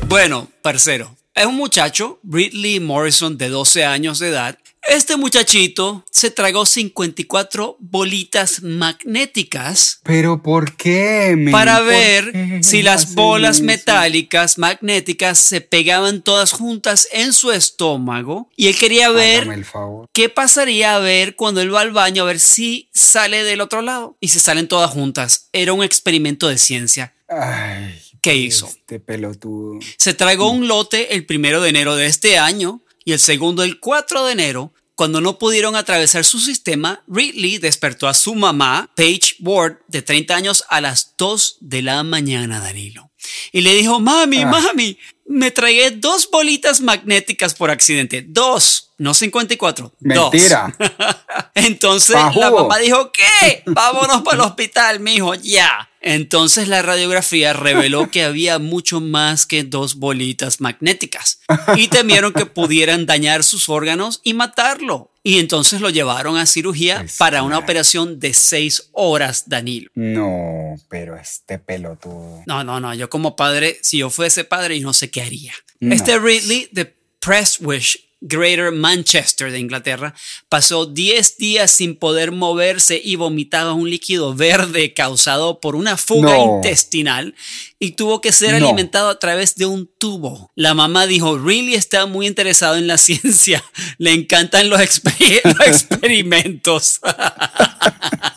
Bueno, 0.06 0.48
parcero, 0.62 1.16
es 1.34 1.48
un 1.48 1.56
muchacho, 1.56 2.20
Ridley 2.22 2.80
Morrison, 2.80 3.40
de 3.40 3.50
12 3.50 3.86
años 3.86 4.20
de 4.20 4.28
edad, 4.30 4.60
este 4.88 5.18
muchachito 5.18 6.04
se 6.12 6.32
tragó 6.32 6.66
54 6.66 7.78
bolitas 7.80 8.62
magnéticas. 8.62 10.00
¿Pero 10.04 10.42
por 10.42 10.76
qué? 10.76 11.50
Para 11.52 11.80
ver 11.82 12.32
si 12.64 12.82
las 12.82 13.16
bolas 13.16 13.62
metálicas 13.62 14.58
magnéticas 14.58 15.40
se 15.40 15.62
pegaban 15.62 16.22
todas 16.22 16.52
juntas 16.52 17.08
en 17.12 17.34
su 17.34 17.52
estómago. 17.52 18.50
Y 18.56 18.68
él 18.68 18.78
quería 18.78 19.10
ver 19.10 19.66
qué 20.12 20.30
pasaría 20.30 20.96
a 20.96 21.00
ver 21.00 21.36
cuando 21.36 21.62
él 21.62 21.74
va 21.74 21.82
al 21.82 21.92
baño, 21.92 22.24
a 22.24 22.28
ver 22.28 22.40
si 22.40 22.90
sale 22.94 23.44
del 23.44 23.62
otro 23.62 23.82
lado. 23.82 24.18
Y 24.20 24.30
se 24.30 24.40
salen 24.40 24.68
todas 24.68 24.92
juntas. 24.92 25.50
Era 25.54 25.74
un 25.74 25.84
experimento 25.84 26.48
de 26.48 26.58
ciencia. 26.58 27.14
Ay, 27.30 28.00
¿Qué 28.22 28.36
hizo? 28.36 28.68
Este 28.68 29.00
pelotudo. 29.00 29.80
Se 29.98 30.14
tragó 30.14 30.50
un 30.50 30.68
lote 30.68 31.16
el 31.16 31.26
primero 31.26 31.62
de 31.62 31.70
enero 31.70 31.96
de 31.96 32.06
este 32.06 32.38
año 32.38 32.82
y 33.06 33.12
el 33.12 33.20
segundo 33.20 33.64
el 33.64 33.80
4 33.80 34.26
de 34.26 34.32
enero. 34.32 34.73
Cuando 34.96 35.22
no 35.22 35.40
pudieron 35.40 35.76
atravesar 35.76 36.24
su 36.24 36.40
sistema, 36.40 37.04
Ridley 37.08 37.58
despertó 37.58 38.08
a 38.08 38.14
su 38.14 38.36
mamá, 38.36 38.92
Paige 38.96 39.36
Ward, 39.40 39.78
de 39.88 40.04
30 40.04 40.36
años, 40.36 40.64
a 40.70 40.82
las 40.82 41.16
2 41.18 41.58
de 41.62 41.82
la 41.82 42.04
mañana, 42.04 42.60
Danilo. 42.60 43.12
Y 43.52 43.62
le 43.62 43.74
dijo, 43.74 44.00
mami, 44.00 44.42
ah. 44.42 44.46
mami, 44.46 44.98
me 45.26 45.52
tragué 45.52 45.92
dos 45.92 46.30
bolitas 46.30 46.82
magnéticas 46.82 47.56
por 47.56 47.72
accidente. 47.72 48.24
Dos, 48.28 48.93
no 49.04 49.14
54. 49.14 49.94
Mentira. 50.00 50.74
Dos. 50.80 50.90
Entonces 51.56 52.16
la 52.16 52.50
mamá 52.50 52.78
dijo, 52.78 53.12
¿qué? 53.12 53.62
Vámonos 53.66 54.22
para 54.22 54.36
el 54.36 54.42
hospital, 54.42 55.02
mijo, 55.02 55.36
ya. 55.36 55.90
Entonces 56.00 56.70
la 56.70 56.82
radiografía 56.82 57.52
reveló 57.52 58.10
que 58.10 58.24
había 58.24 58.60
mucho 58.60 59.02
más 59.02 59.46
que 59.46 59.64
dos 59.64 59.96
bolitas 59.96 60.62
magnéticas 60.62 61.42
y 61.76 61.90
temieron 61.90 62.32
que 62.32 62.46
pudieran 62.46 63.06
dañar 63.06 63.44
sus 63.44 63.68
órganos 63.68 64.22
y 64.24 64.34
matarlo. 64.34 65.12
Y 65.22 65.40
entonces 65.40 65.82
lo 65.82 65.90
llevaron 65.90 66.38
a 66.38 66.46
cirugía 66.46 67.06
para 67.18 67.44
una 67.44 67.58
operación 67.58 68.22
de 68.22 68.34
seis 68.34 68.90
horas, 68.94 69.50
Danilo. 69.50 69.92
No, 69.96 70.76
pero 70.90 71.18
este 71.18 71.60
pelotudo. 71.60 72.44
No, 72.46 72.64
no, 72.64 72.80
no. 72.80 72.94
Yo 72.94 73.10
como 73.10 73.36
padre, 73.36 73.80
si 73.82 73.98
yo 73.98 74.10
fuese 74.10 74.46
padre, 74.46 74.80
yo 74.80 74.88
no 74.88 74.94
sé 74.94 75.12
qué 75.12 75.22
haría. 75.22 75.54
Este 75.82 76.18
Ridley 76.18 76.70
de 76.72 76.94
Presswish 77.20 78.03
Greater 78.26 78.72
Manchester 78.72 79.52
de 79.52 79.60
Inglaterra, 79.60 80.16
pasó 80.48 80.86
10 80.86 81.38
días 81.38 81.72
sin 81.72 81.98
poder 81.98 82.32
moverse 82.32 83.00
y 83.04 83.18
vomitaba 83.18 83.74
un 83.74 83.90
líquido 83.90 84.34
verde 84.34 84.94
causado 84.94 85.60
por 85.60 85.76
una 85.76 85.98
fuga 85.98 86.38
intestinal 86.40 87.36
y 87.80 87.92
tuvo 87.92 88.22
que 88.22 88.32
ser 88.32 88.56
alimentado 88.56 89.10
a 89.10 89.20
través 89.20 89.56
de 89.56 89.66
un 89.66 89.90
tubo. 89.98 90.52
La 90.56 90.74
mamá 90.74 91.06
dijo, 91.06 91.38
Really 91.38 91.76
está 91.76 92.06
muy 92.06 92.26
interesado 92.26 92.78
en 92.78 92.88
la 92.88 92.98
ciencia, 92.98 93.62
le 93.98 94.14
encantan 94.14 94.70
los, 94.70 94.80
los 95.44 95.68
experimentos. 95.68 97.02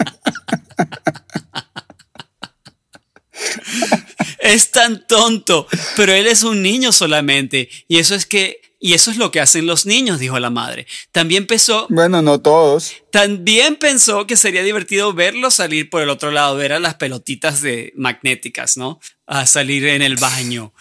es 4.47 4.71
tan 4.71 5.07
tonto, 5.07 5.67
pero 5.97 6.13
él 6.13 6.27
es 6.27 6.43
un 6.43 6.63
niño 6.63 6.93
solamente. 6.93 7.69
Y 7.89 7.99
eso 7.99 8.15
es 8.15 8.27
que 8.27 8.61
y 8.79 8.93
eso 8.93 9.11
es 9.11 9.17
lo 9.17 9.31
que 9.31 9.41
hacen 9.41 9.67
los 9.67 9.87
niños, 9.87 10.21
dijo 10.21 10.39
la 10.39 10.51
madre. 10.51 10.87
También 11.11 11.47
pensó. 11.47 11.87
Bueno, 11.89 12.21
no 12.21 12.41
todos. 12.41 12.93
También 13.11 13.77
pensó 13.77 14.27
que 14.27 14.37
sería 14.37 14.63
divertido 14.63 15.15
verlo 15.15 15.51
salir 15.51 15.89
por 15.89 16.03
el 16.03 16.11
otro 16.11 16.31
lado, 16.31 16.57
ver 16.57 16.73
a 16.73 16.79
las 16.79 16.97
pelotitas 16.97 17.63
de 17.63 17.93
magnéticas, 17.97 18.77
¿no? 18.77 19.01
A 19.27 19.47
salir 19.47 19.87
en 19.87 20.03
el 20.03 20.17
baño. 20.17 20.73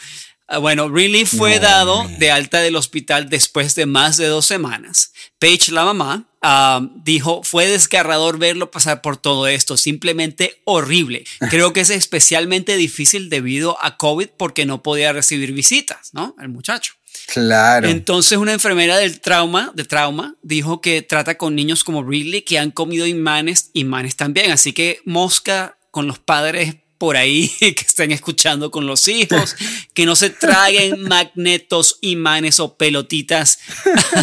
Ah, 0.48 0.60
bueno, 0.60 0.90
Ridley 0.90 1.26
fue 1.26 1.60
dado 1.60 2.08
de 2.20 2.30
alta 2.30 2.60
del 2.60 2.76
hospital 2.76 3.30
después 3.30 3.74
de 3.74 3.88
más 3.88 4.18
de 4.18 4.28
dos 4.28 4.46
semanas. 4.46 5.12
Paige, 5.40 5.72
la 5.72 5.86
mamá, 5.86 6.30
ah, 6.48 6.88
dijo, 7.04 7.42
fue 7.44 7.68
desgarrador 7.68 8.38
verlo 8.38 8.70
pasar 8.70 9.02
por 9.02 9.18
todo 9.18 9.48
esto, 9.48 9.78
simplemente 9.78 10.62
horrible. 10.64 11.26
Creo 11.50 11.74
que 11.74 11.82
es 11.82 11.90
especialmente 11.90 12.78
difícil 12.78 13.30
debido 13.30 13.78
a 13.84 13.98
COVID 13.98 14.30
porque 14.38 14.66
no 14.66 14.84
podía 14.84 15.12
recibir 15.12 15.52
visitas, 15.52 16.14
¿no? 16.14 16.36
El 16.40 16.50
muchacho. 16.50 16.94
Claro. 17.28 17.88
Entonces 17.88 18.38
una 18.38 18.54
enfermera 18.54 18.98
del 18.98 19.20
trauma, 19.20 19.72
de 19.74 19.86
trauma, 19.86 20.36
dijo 20.44 20.82
que 20.82 21.02
trata 21.02 21.38
con 21.38 21.56
niños 21.56 21.84
como 21.84 22.04
Ridley 22.04 22.44
que 22.44 22.60
han 22.60 22.72
comido 22.72 23.08
imanes, 23.08 23.72
imanes 23.74 24.16
también. 24.16 24.52
Así 24.52 24.74
que 24.74 25.00
mosca 25.06 25.78
con 25.90 26.08
los 26.08 26.20
padres 26.20 26.76
por 26.98 27.18
ahí 27.18 27.50
que 27.60 27.70
estén 27.70 28.12
escuchando 28.12 28.72
con 28.72 28.88
los 28.88 29.08
hijos, 29.08 29.56
que 29.94 30.06
no 30.06 30.16
se 30.16 30.30
traguen 30.30 31.02
magnetos, 31.08 31.98
imanes 32.02 32.60
o 32.60 32.76
pelotitas 32.76 33.60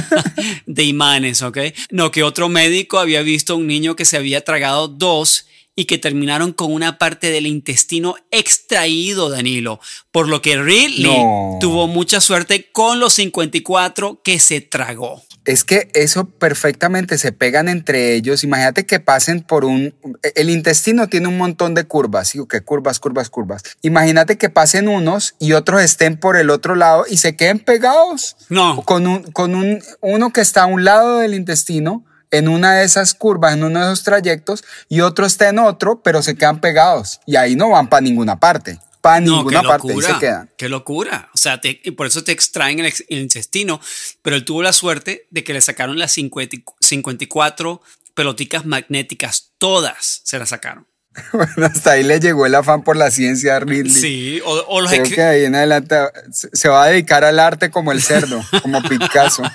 de 0.67 0.85
imanes, 0.85 1.43
¿ok? 1.43 1.59
No, 1.91 2.11
que 2.11 2.23
otro 2.23 2.49
médico 2.49 2.99
había 2.99 3.23
visto 3.23 3.55
a 3.55 3.57
un 3.57 3.67
niño 3.67 3.97
que 3.97 4.05
se 4.05 4.17
había 4.17 4.43
tragado 4.45 4.88
dos 4.88 5.47
y 5.75 5.87
que 5.87 5.99
terminaron 5.99 6.52
con 6.52 6.73
una 6.73 6.99
parte 6.99 7.31
del 7.31 7.47
intestino 7.47 8.17
extraído, 8.31 9.31
Danilo. 9.31 9.81
Por 10.11 10.29
lo 10.29 10.43
que 10.43 10.61
Ridley 10.61 11.17
tuvo 11.61 11.88
mucha 11.88 12.21
suerte 12.21 12.71
con 12.73 13.00
los 13.00 13.14
54 13.14 14.21
que 14.23 14.38
se 14.38 14.61
tragó. 14.61 15.23
Es 15.45 15.65
que 15.65 15.91
eso 15.95 16.27
perfectamente 16.27 17.19
se 17.19 17.33
pegan 17.33 17.69
entre 17.69 18.15
ellos. 18.15 18.45
Imagínate 18.45 18.87
que 18.87 19.01
pasen 19.01 19.43
por 19.43 19.65
un... 19.65 19.95
El 20.35 20.51
intestino 20.51 21.09
tiene 21.09 21.29
un 21.29 21.37
montón 21.37 21.75
de 21.75 21.85
curvas, 21.85 22.29
¿sí? 22.29 22.41
que 22.49 22.61
curvas, 22.61 23.01
curvas, 23.01 23.29
curvas. 23.29 23.63
Imagínate 23.83 24.39
que 24.39 24.51
pasen 24.51 24.89
unos 24.89 25.35
y 25.39 25.55
otros 25.55 25.83
estén 25.83 26.17
por 26.17 26.37
el 26.37 26.51
otro 26.51 26.77
lado 26.77 27.05
y 27.09 27.17
se 27.17 27.35
queden 27.35 27.59
pegados. 27.59 28.37
No. 28.49 28.83
Con, 28.83 29.07
un, 29.07 29.23
con 29.33 29.55
un, 29.55 29.83
uno 30.01 30.33
que 30.33 30.41
está 30.41 30.63
a 30.63 30.67
un 30.67 30.85
lado 30.85 31.19
del 31.19 31.35
intestino 31.35 32.05
en 32.31 32.49
una 32.49 32.77
de 32.77 32.85
esas 32.85 33.15
curvas, 33.15 33.55
en 33.55 33.63
uno 33.63 33.79
de 33.79 33.87
esos 33.87 34.05
trayectos, 34.05 34.65
y 34.89 35.03
otro 35.03 35.27
está 35.27 35.49
en 35.51 35.59
otro, 35.59 36.03
pero 36.03 36.23
se 36.23 36.35
quedan 36.35 36.61
pegados. 36.61 37.21
Y 37.27 37.37
ahí 37.37 37.57
no 37.57 37.71
van 37.71 37.89
para 37.89 38.01
ninguna 38.01 38.41
parte. 38.41 38.79
Para 39.02 39.21
ninguna 39.21 39.62
parte, 39.62 39.92
y 39.92 40.00
se 40.00 40.16
quedan. 40.21 40.49
Qué 40.56 40.68
locura. 40.68 41.28
O 41.35 41.37
sea, 41.37 41.61
por 41.97 42.06
eso 42.06 42.23
te 42.23 42.30
extraen 42.30 42.78
el, 42.78 42.92
intestino. 43.09 43.80
Pero 44.23 44.37
él 44.37 44.44
tuvo 44.44 44.62
la 44.62 44.73
suerte 44.73 45.26
de 45.30 45.42
que 45.42 45.52
le 45.52 45.61
sacaron 45.61 45.99
las 45.99 46.12
54 46.12 47.82
peloticas 48.14 48.64
magnéticas. 48.64 49.50
Todas 49.59 50.21
se 50.25 50.38
las 50.38 50.50
sacaron. 50.50 50.87
Bueno, 51.32 51.66
hasta 51.66 51.90
ahí 51.92 52.04
le 52.04 52.21
llegó 52.21 52.47
el 52.47 52.54
afán 52.54 52.85
por 52.85 52.97
la 52.97 53.11
ciencia 53.11 53.56
a 53.56 53.61
Ridley. 53.61 53.90
Sí, 53.90 54.40
o, 54.44 54.80
los 54.80 54.90
Creo 54.90 55.04
que 55.04 55.23
ahí 55.23 55.44
en 55.44 55.54
adelante 55.54 55.97
se 56.30 56.68
va 56.71 56.85
a 56.85 56.87
dedicar 56.87 57.23
al 57.25 57.38
arte 57.38 57.71
como 57.71 57.92
el 57.92 58.00
cerdo, 58.00 58.42
como 58.62 58.82
Picasso. 58.82 59.42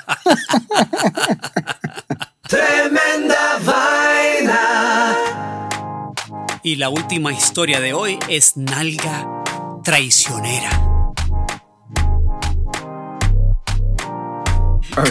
Tremenda 2.47 3.57
vaina. 3.63 5.17
Y 6.61 6.75
la 6.75 6.89
última 6.89 7.33
historia 7.33 7.79
de 7.79 7.93
hoy 7.93 8.19
es 8.29 8.55
Nalga 8.55 9.36
Traicionera. 9.87 10.69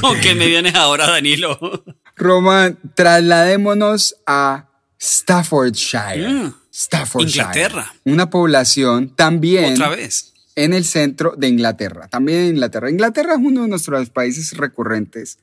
¿Con 0.02 0.20
qué 0.20 0.34
me 0.34 0.48
vienes 0.48 0.74
ahora, 0.74 1.06
Danilo? 1.06 1.58
Roman, 2.14 2.78
trasladémonos 2.94 4.16
a 4.26 4.68
Staffordshire. 5.00 6.28
Mm. 6.28 6.54
Staffordshire. 6.70 7.40
Inglaterra. 7.40 7.94
Una 8.04 8.28
población 8.28 9.16
también. 9.16 9.72
Otra 9.72 9.88
vez. 9.88 10.34
En 10.54 10.74
el 10.74 10.84
centro 10.84 11.34
de 11.38 11.48
Inglaterra. 11.48 12.08
También 12.08 12.40
en 12.40 12.48
Inglaterra. 12.48 12.90
Inglaterra 12.90 13.32
es 13.32 13.40
uno 13.40 13.62
de 13.62 13.68
nuestros 13.68 14.10
países 14.10 14.54
recurrentes 14.58 15.38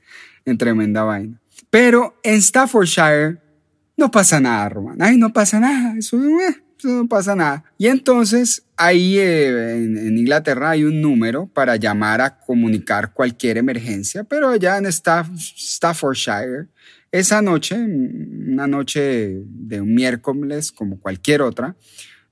en 0.45 0.59
tremenda 0.59 1.05
vaina. 1.05 1.41
Pero 1.71 2.19
en 2.21 2.39
Staffordshire 2.39 3.39
no 3.97 4.11
pasa 4.11 4.39
nada, 4.39 4.69
Román. 4.69 5.01
Ay, 5.01 5.17
no 5.17 5.33
pasa 5.33 5.59
nada. 5.59 5.95
Eso, 5.97 6.17
eh, 6.17 6.62
no 6.89 7.07
pasa 7.07 7.35
nada. 7.35 7.63
Y 7.77 7.87
entonces 7.87 8.63
ahí 8.77 9.17
eh, 9.17 9.75
en, 9.75 10.17
Inglaterra 10.17 10.71
hay 10.71 10.83
un 10.83 11.01
número 11.01 11.47
para 11.47 11.75
llamar 11.75 12.21
a 12.21 12.39
comunicar 12.39 13.13
cualquier 13.13 13.57
emergencia, 13.57 14.23
pero 14.23 14.49
allá 14.49 14.77
en 14.77 14.91
Staffordshire, 14.91 16.67
esa 17.11 17.41
noche, 17.41 17.75
una 17.75 18.67
noche 18.67 19.43
de 19.45 19.81
un 19.81 19.93
miércoles 19.93 20.71
como 20.71 20.99
cualquier 20.99 21.41
otra, 21.41 21.75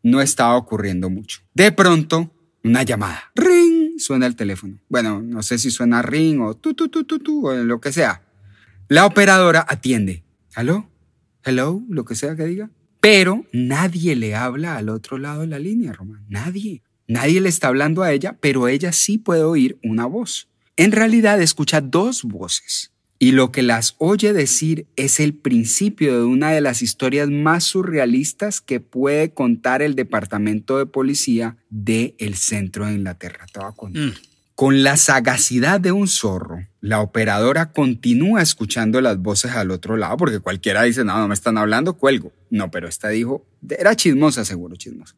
no 0.04 0.22
estaba 0.22 0.56
ocurriendo 0.56 1.10
mucho. 1.10 1.42
De 1.54 1.72
pronto, 1.72 2.32
una 2.64 2.84
llamada. 2.84 3.32
Ring, 3.36 4.00
suena 4.00 4.26
el 4.26 4.36
teléfono. 4.36 4.80
Bueno, 4.90 5.22
no 5.22 5.44
sé 5.44 5.58
si 5.58 5.72
suena 5.72 6.02
ring 6.02 6.42
o 6.42 6.56
tu, 6.56 6.74
tu, 6.74 6.90
tu, 6.90 7.04
tu, 7.04 7.20
tu, 7.20 7.48
o 7.48 7.54
lo 7.54 7.80
que 7.80 7.92
sea. 7.92 8.24
La 8.88 9.06
operadora 9.06 9.66
atiende. 9.68 10.24
¿Aló? 10.56 10.90
¿Hello? 11.44 11.82
Lo 11.90 12.06
que 12.06 12.16
sea 12.16 12.36
que 12.36 12.46
diga. 12.46 12.70
Pero 13.02 13.46
nadie 13.52 14.16
le 14.16 14.36
habla 14.36 14.78
al 14.78 14.90
otro 14.90 15.18
lado 15.18 15.42
de 15.42 15.48
la 15.48 15.60
línea, 15.60 15.92
Román. 15.92 16.24
Nadie. 16.30 16.84
Nadie 17.08 17.42
le 17.42 17.50
está 17.50 17.68
hablando 17.68 18.04
a 18.04 18.14
ella, 18.14 18.38
pero 18.40 18.68
ella 18.68 18.94
sí 18.94 19.18
puede 19.18 19.44
oír 19.44 19.80
una 19.84 20.06
voz. 20.06 20.48
En 20.78 20.92
realidad 20.92 21.42
escucha 21.42 21.82
dos 21.82 22.24
voces. 22.24 22.94
Y 23.18 23.34
lo 23.34 23.52
que 23.52 23.62
las 23.64 23.96
oye 23.98 24.34
decir 24.34 24.88
es 24.96 25.20
el 25.20 25.34
principio 25.34 26.18
de 26.18 26.26
una 26.26 26.52
de 26.52 26.62
las 26.62 26.82
historias 26.82 27.30
más 27.30 27.64
surrealistas 27.64 28.62
que 28.62 28.80
puede 28.80 29.34
contar 29.34 29.82
el 29.82 29.96
departamento 29.96 30.78
de 30.78 30.86
policía 30.86 31.58
del 31.70 32.16
el 32.18 32.36
centro 32.36 32.86
de 32.86 32.94
Inglaterra. 32.94 33.46
Con 34.62 34.84
la 34.84 34.96
sagacidad 34.96 35.80
de 35.80 35.92
un 35.92 36.08
zorro, 36.08 36.68
la 36.82 37.02
operadora 37.02 37.72
continúa 37.72 38.44
escuchando 38.44 39.02
las 39.02 39.18
voces 39.18 39.54
al 39.54 39.72
otro 39.72 39.98
lado, 39.98 40.18
porque 40.18 40.38
cualquiera 40.38 40.84
dice, 40.84 41.04
no, 41.04 41.18
no 41.18 41.28
me 41.28 41.34
están 41.34 41.58
hablando, 41.58 41.98
cuelgo. 41.98 42.32
No, 42.52 42.70
pero 42.70 42.88
esta 42.88 43.10
dijo, 43.10 43.44
era 43.68 43.96
chismosa, 43.96 44.46
seguro, 44.46 44.76
chismosa. 44.76 45.16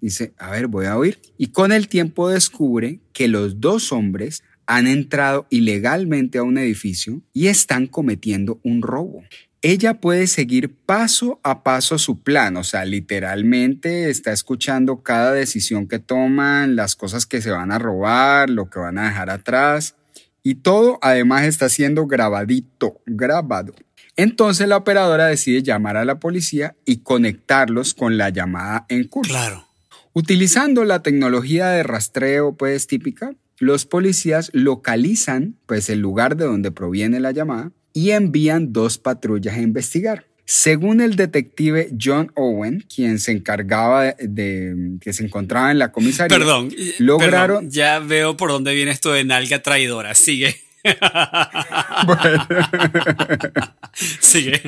Dice, 0.00 0.32
a 0.36 0.50
ver, 0.50 0.66
voy 0.66 0.86
a 0.86 0.98
oír. 0.98 1.20
Y 1.38 1.52
con 1.52 1.70
el 1.70 1.86
tiempo 1.86 2.28
descubre 2.28 2.98
que 3.12 3.28
los 3.28 3.60
dos 3.60 3.92
hombres 3.92 4.42
han 4.66 4.88
entrado 4.88 5.46
ilegalmente 5.48 6.38
a 6.38 6.42
un 6.42 6.58
edificio 6.58 7.22
y 7.32 7.46
están 7.46 7.86
cometiendo 7.86 8.58
un 8.64 8.82
robo 8.82 9.22
ella 9.62 10.00
puede 10.00 10.26
seguir 10.26 10.74
paso 10.74 11.40
a 11.44 11.62
paso 11.62 11.96
su 11.96 12.20
plan, 12.20 12.56
o 12.56 12.64
sea, 12.64 12.84
literalmente 12.84 14.10
está 14.10 14.32
escuchando 14.32 15.02
cada 15.02 15.32
decisión 15.32 15.86
que 15.86 16.00
toman, 16.00 16.74
las 16.74 16.96
cosas 16.96 17.26
que 17.26 17.40
se 17.40 17.52
van 17.52 17.70
a 17.70 17.78
robar, 17.78 18.50
lo 18.50 18.68
que 18.68 18.80
van 18.80 18.98
a 18.98 19.04
dejar 19.04 19.30
atrás, 19.30 19.94
y 20.42 20.56
todo 20.56 20.98
además 21.00 21.44
está 21.44 21.68
siendo 21.68 22.08
grabadito, 22.08 23.00
grabado. 23.06 23.72
Entonces 24.16 24.66
la 24.66 24.76
operadora 24.76 25.26
decide 25.26 25.62
llamar 25.62 25.96
a 25.96 26.04
la 26.04 26.18
policía 26.18 26.74
y 26.84 26.98
conectarlos 26.98 27.94
con 27.94 28.18
la 28.18 28.30
llamada 28.30 28.84
en 28.88 29.04
curso. 29.04 29.32
Claro. 29.32 29.68
Utilizando 30.12 30.84
la 30.84 31.02
tecnología 31.02 31.68
de 31.68 31.84
rastreo 31.84 32.56
pues 32.56 32.88
típica, 32.88 33.34
los 33.58 33.86
policías 33.86 34.50
localizan 34.52 35.56
pues 35.66 35.88
el 35.88 36.00
lugar 36.00 36.36
de 36.36 36.46
donde 36.46 36.72
proviene 36.72 37.20
la 37.20 37.30
llamada 37.30 37.70
y 37.92 38.10
envían 38.10 38.72
dos 38.72 38.98
patrullas 38.98 39.56
a 39.56 39.60
investigar. 39.60 40.26
Según 40.44 41.00
el 41.00 41.16
detective 41.16 41.90
John 42.00 42.32
Owen, 42.34 42.84
quien 42.94 43.18
se 43.18 43.32
encargaba 43.32 44.14
de, 44.18 44.98
que 45.00 45.12
se 45.12 45.24
encontraba 45.24 45.70
en 45.70 45.78
la 45.78 45.92
comisaría, 45.92 46.36
perdón, 46.36 46.70
lograron. 46.98 47.70
ya 47.70 48.00
veo 48.00 48.36
por 48.36 48.50
dónde 48.50 48.74
viene 48.74 48.90
esto 48.90 49.12
de 49.12 49.24
nalga 49.24 49.62
traidora. 49.62 50.14
Sigue. 50.14 50.56
Bueno. 52.06 52.46
Sigue. 53.92 54.60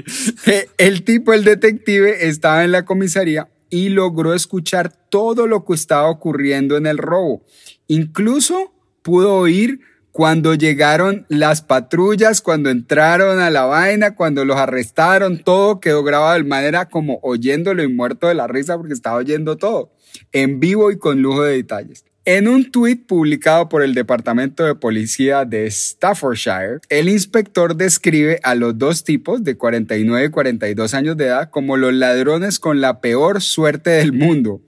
Eh, 0.47 0.69
el 0.79 1.03
tipo, 1.03 1.33
el 1.33 1.43
detective, 1.43 2.29
estaba 2.29 2.63
en 2.63 2.71
la 2.71 2.85
comisaría 2.85 3.49
y 3.69 3.89
logró 3.89 4.35
escuchar 4.35 4.93
todo 5.11 5.49
lo 5.49 5.65
que 5.65 5.75
estaba 5.75 6.09
ocurriendo 6.09 6.77
en 6.77 6.87
el 6.87 6.99
robo. 6.99 7.45
Incluso 7.89 8.73
pudo 9.03 9.35
oír 9.35 9.81
cuando 10.14 10.55
llegaron 10.55 11.27
las 11.29 11.61
patrullas, 11.61 12.40
cuando 12.40 12.70
entraron 12.70 13.40
a 13.40 13.50
la 13.50 13.64
vaina, 13.64 14.14
cuando 14.14 14.44
los 14.44 14.57
arrestaron, 14.57 15.38
todo 15.38 15.81
quedó 15.81 16.05
grabado 16.05 16.35
de 16.35 16.44
manera 16.44 16.88
como 16.88 17.18
oyéndolo 17.24 17.83
y 17.83 17.92
muerto 17.92 18.29
de 18.29 18.35
la 18.35 18.46
risa 18.46 18.77
porque 18.77 18.92
estaba 18.92 19.16
oyendo 19.16 19.57
todo, 19.57 19.92
en 20.31 20.61
vivo 20.61 20.92
y 20.92 20.98
con 20.98 21.20
lujo 21.20 21.42
de 21.42 21.57
detalles. 21.57 22.05
En 22.24 22.46
un 22.46 22.70
tuit 22.70 23.09
publicado 23.09 23.68
por 23.68 23.83
el 23.83 23.92
Departamento 23.92 24.64
de 24.64 24.77
Policía 24.77 25.44
de 25.44 25.68
Staffordshire, 25.68 26.79
el 26.90 27.09
inspector 27.09 27.74
describe 27.74 28.38
a 28.44 28.55
los 28.55 28.79
dos 28.79 29.03
tipos 29.03 29.42
de 29.42 29.57
49 29.57 30.27
y 30.27 30.31
42 30.31 30.94
años 30.94 31.16
de 31.16 31.27
edad 31.27 31.50
como 31.50 31.77
los 31.77 31.92
ladrones 31.92 32.61
con 32.61 32.81
la 32.81 33.00
peor 33.00 33.42
suerte 33.42 33.90
del 33.90 34.12
mundo, 34.12 34.62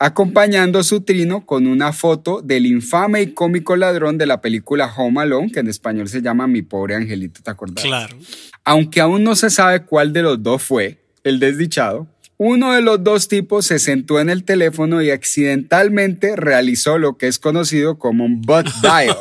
acompañando 0.00 0.82
su 0.82 1.02
trino 1.02 1.44
con 1.44 1.66
una 1.66 1.92
foto 1.92 2.40
del 2.40 2.64
infame 2.64 3.20
y 3.20 3.34
cómico 3.34 3.76
ladrón 3.76 4.16
de 4.16 4.24
la 4.26 4.40
película 4.40 4.90
Home 4.96 5.20
Alone, 5.20 5.52
que 5.52 5.60
en 5.60 5.68
español 5.68 6.08
se 6.08 6.22
llama 6.22 6.46
Mi 6.46 6.62
pobre 6.62 6.94
angelito, 6.94 7.42
¿te 7.42 7.50
acordás? 7.50 7.84
Claro. 7.84 8.16
Aunque 8.64 9.02
aún 9.02 9.22
no 9.22 9.36
se 9.36 9.50
sabe 9.50 9.84
cuál 9.84 10.14
de 10.14 10.22
los 10.22 10.42
dos 10.42 10.62
fue, 10.62 11.04
el 11.22 11.38
desdichado, 11.38 12.08
uno 12.38 12.72
de 12.72 12.80
los 12.80 13.04
dos 13.04 13.28
tipos 13.28 13.66
se 13.66 13.78
sentó 13.78 14.18
en 14.18 14.30
el 14.30 14.44
teléfono 14.44 15.02
y 15.02 15.10
accidentalmente 15.10 16.34
realizó 16.34 16.96
lo 16.96 17.18
que 17.18 17.26
es 17.26 17.38
conocido 17.38 17.98
como 17.98 18.24
un 18.24 18.40
butt 18.40 18.66
dial 18.80 19.14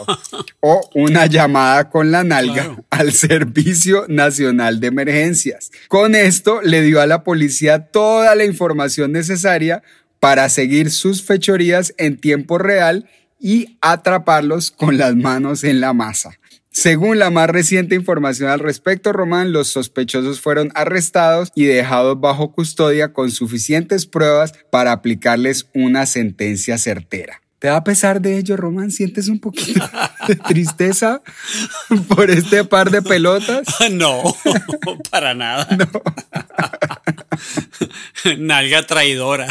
o 0.61 0.89
una 0.95 1.25
llamada 1.25 1.89
con 1.89 2.11
la 2.11 2.23
nalga 2.23 2.77
al 2.89 3.11
Servicio 3.11 4.05
Nacional 4.07 4.79
de 4.79 4.87
Emergencias. 4.87 5.71
Con 5.89 6.15
esto 6.15 6.61
le 6.61 6.81
dio 6.81 7.01
a 7.01 7.07
la 7.07 7.25
policía 7.25 7.87
toda 7.87 8.33
la 8.35 8.45
información 8.45 9.11
necesaria 9.11 9.83
para 10.19 10.49
seguir 10.49 10.91
sus 10.91 11.23
fechorías 11.23 11.93
en 11.97 12.17
tiempo 12.17 12.58
real 12.58 13.10
y 13.39 13.77
atraparlos 13.82 14.71
con 14.71 14.97
las 14.97 15.15
manos 15.15 15.63
en 15.63 15.79
la 15.79 15.93
masa. 15.93 16.39
Según 16.71 17.17
la 17.17 17.32
más 17.32 17.49
reciente 17.49 17.95
información 17.95 18.49
al 18.49 18.60
respecto, 18.60 19.12
Román, 19.12 19.51
los 19.51 19.69
sospechosos 19.69 20.39
fueron 20.39 20.71
arrestados 20.75 21.51
y 21.55 21.65
dejados 21.65 22.19
bajo 22.21 22.51
custodia 22.51 23.12
con 23.12 23.32
suficientes 23.32 24.05
pruebas 24.05 24.53
para 24.71 24.91
aplicarles 24.91 25.67
una 25.73 26.05
sentencia 26.05 26.77
certera. 26.77 27.41
¿Te 27.59 27.67
da 27.67 27.83
pesar 27.83 28.21
de 28.21 28.37
ello, 28.37 28.55
Román? 28.55 28.89
¿Sientes 28.89 29.27
un 29.27 29.39
poquito 29.39 29.83
de 30.27 30.35
tristeza 30.37 31.21
por 32.07 32.31
este 32.31 32.63
par 32.63 32.89
de 32.89 33.01
pelotas? 33.01 33.67
No, 33.91 34.23
para 35.09 35.33
nada. 35.33 35.67
Nalga 38.37 38.85
traidora. 38.85 39.47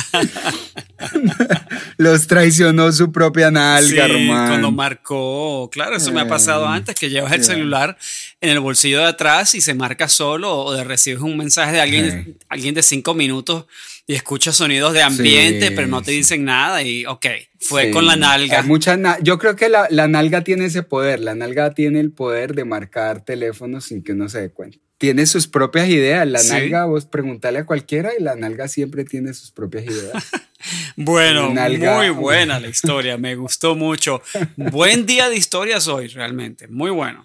Los 1.97 2.27
traicionó 2.27 2.93
su 2.93 3.11
propia 3.13 3.51
nalga, 3.51 4.07
sí, 4.07 4.13
Román. 4.13 4.49
Cuando 4.49 4.71
marcó, 4.71 5.69
claro, 5.73 5.97
eso 5.97 6.13
me 6.13 6.21
ha 6.21 6.29
pasado 6.29 6.65
Eh, 6.67 6.77
antes, 6.77 6.95
que 6.95 7.11
llevas 7.11 7.33
el 7.33 7.45
celular 7.45 7.97
en 8.41 8.51
el 8.51 8.61
bolsillo 8.61 8.99
de 9.01 9.07
atrás 9.07 9.55
y 9.55 9.61
se 9.61 9.75
marca 9.75 10.09
solo 10.09 10.55
o 10.57 10.73
de 10.73 10.85
recibes 10.85 11.23
un 11.23 11.37
mensaje 11.37 11.73
de 11.73 11.81
alguien, 11.81 12.25
Sí. 12.25 12.37
alguien 12.49 12.75
de 12.75 12.83
cinco 12.83 13.15
minutos 13.15 13.67
y 14.09 14.15
escuchas 14.15 14.57
sonidos 14.57 14.93
de 14.95 15.03
ambiente, 15.03 15.69
Sí, 15.69 15.73
pero 15.77 15.87
no 15.87 16.03
te 16.03 16.11
sí. 16.11 16.17
dicen 16.17 16.45
nada 16.45 16.83
y 16.83 17.07
ok, 17.07 17.27
fue 17.61 17.85
Sí. 17.85 17.91
con 17.93 18.07
la 18.07 18.17
nalga. 18.17 18.61
Hay 18.63 18.67
mucha 18.67 18.97
na- 18.97 19.19
Yo 19.23 19.39
creo 19.39 19.55
que 19.55 19.69
la, 19.69 19.87
la 19.91 20.09
nalga 20.09 20.43
tiene 20.43 20.65
ese 20.65 20.83
poder. 20.83 21.21
La 21.21 21.35
nalga 21.37 21.75
tiene 21.75 22.01
el 22.01 22.11
poder 22.11 22.55
de 22.55 22.65
marcar 22.65 23.25
teléfonos 23.25 23.85
sin 23.85 24.03
que 24.03 24.13
uno 24.13 24.29
se 24.29 24.41
dé 24.41 24.51
cuenta. 24.51 24.79
Tiene 24.97 25.27
sus 25.27 25.47
propias 25.47 25.89
ideas. 25.91 26.27
La 26.27 26.39
Sí. 26.41 26.49
nalga, 26.49 26.87
vos 26.87 27.05
preguntarle 27.05 27.61
a 27.61 27.67
cualquiera 27.67 28.11
y 28.19 28.23
la 28.23 28.35
nalga 28.35 28.67
siempre 28.67 29.05
tiene 29.05 29.33
sus 29.35 29.53
propias 29.53 29.85
ideas. 29.85 30.13
Bueno, 30.97 31.55
Nalga. 31.55 31.97
muy 31.99 32.09
buena 32.11 32.59
la 32.59 32.67
historia, 32.67 33.17
me 33.17 33.37
gustó 33.37 33.77
mucho. 33.77 34.21
Buen 34.57 35.07
día 35.07 35.29
de 35.29 35.37
historias 35.37 35.87
hoy, 35.87 36.09
realmente, 36.09 36.67
muy 36.67 36.91
bueno. 36.91 37.25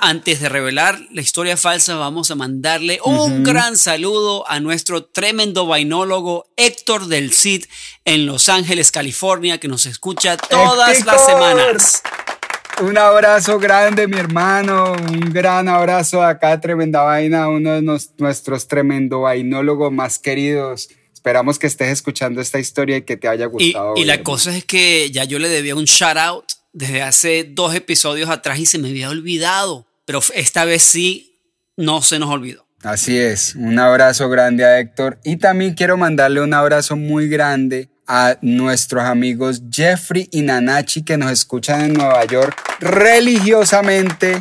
Antes 0.00 0.40
de 0.40 0.48
revelar 0.48 1.00
la 1.12 1.20
historia 1.22 1.56
falsa, 1.56 1.96
vamos 1.96 2.30
a 2.30 2.36
mandarle 2.36 3.00
un 3.04 3.42
gran 3.42 3.76
saludo 3.76 4.48
a 4.48 4.60
nuestro 4.60 5.04
tremendo 5.04 5.66
vainólogo 5.66 6.46
Héctor 6.56 7.06
del 7.08 7.32
Cid 7.32 7.64
en 8.04 8.24
Los 8.26 8.48
Ángeles, 8.48 8.92
California, 8.92 9.58
que 9.58 9.66
nos 9.66 9.86
escucha 9.86 10.36
todas 10.36 11.04
las 11.04 11.26
semanas. 11.26 12.02
Un 12.80 12.96
abrazo 12.96 13.58
grande, 13.58 14.06
mi 14.06 14.18
hermano. 14.18 14.92
Un 14.92 15.32
gran 15.32 15.68
abrazo 15.68 16.22
acá, 16.22 16.60
Tremenda 16.60 17.02
Vaina, 17.02 17.48
uno 17.48 17.72
de 17.72 17.82
nos- 17.82 18.10
nuestros 18.18 18.68
tremendo 18.68 19.22
vainólogos 19.22 19.90
más 19.90 20.20
queridos. 20.20 20.88
Esperamos 21.12 21.58
que 21.58 21.66
estés 21.66 21.88
escuchando 21.88 22.40
esta 22.40 22.60
historia 22.60 22.98
y 22.98 23.02
que 23.02 23.16
te 23.16 23.26
haya 23.26 23.46
Y, 23.46 23.48
gustado. 23.48 23.94
y 23.96 24.04
la 24.04 24.14
hermano. 24.14 24.24
cosa 24.30 24.56
es 24.56 24.64
que 24.64 25.10
ya 25.10 25.24
yo 25.24 25.40
le 25.40 25.48
debía 25.48 25.74
un 25.74 25.86
shout 25.86 26.16
out 26.16 26.44
desde 26.72 27.02
hace 27.02 27.42
dos 27.50 27.74
episodios 27.74 28.30
atrás 28.30 28.60
y 28.60 28.66
se 28.66 28.78
me 28.78 28.90
había 28.90 29.08
olvidado. 29.10 29.87
Pero 30.08 30.22
esta 30.34 30.64
vez 30.64 30.84
sí 30.84 31.38
no 31.76 32.00
se 32.00 32.18
nos 32.18 32.30
olvidó. 32.30 32.66
Así 32.82 33.18
es, 33.18 33.54
un 33.56 33.78
abrazo 33.78 34.30
grande 34.30 34.64
a 34.64 34.78
Héctor 34.78 35.20
y 35.22 35.36
también 35.36 35.74
quiero 35.74 35.98
mandarle 35.98 36.40
un 36.40 36.54
abrazo 36.54 36.96
muy 36.96 37.28
grande 37.28 37.90
a 38.06 38.38
nuestros 38.40 39.04
amigos 39.04 39.60
Jeffrey 39.70 40.26
y 40.32 40.40
Nanachi 40.40 41.02
que 41.02 41.18
nos 41.18 41.30
escuchan 41.30 41.82
en 41.82 41.92
Nueva 41.92 42.24
York 42.24 42.56
religiosamente 42.80 44.40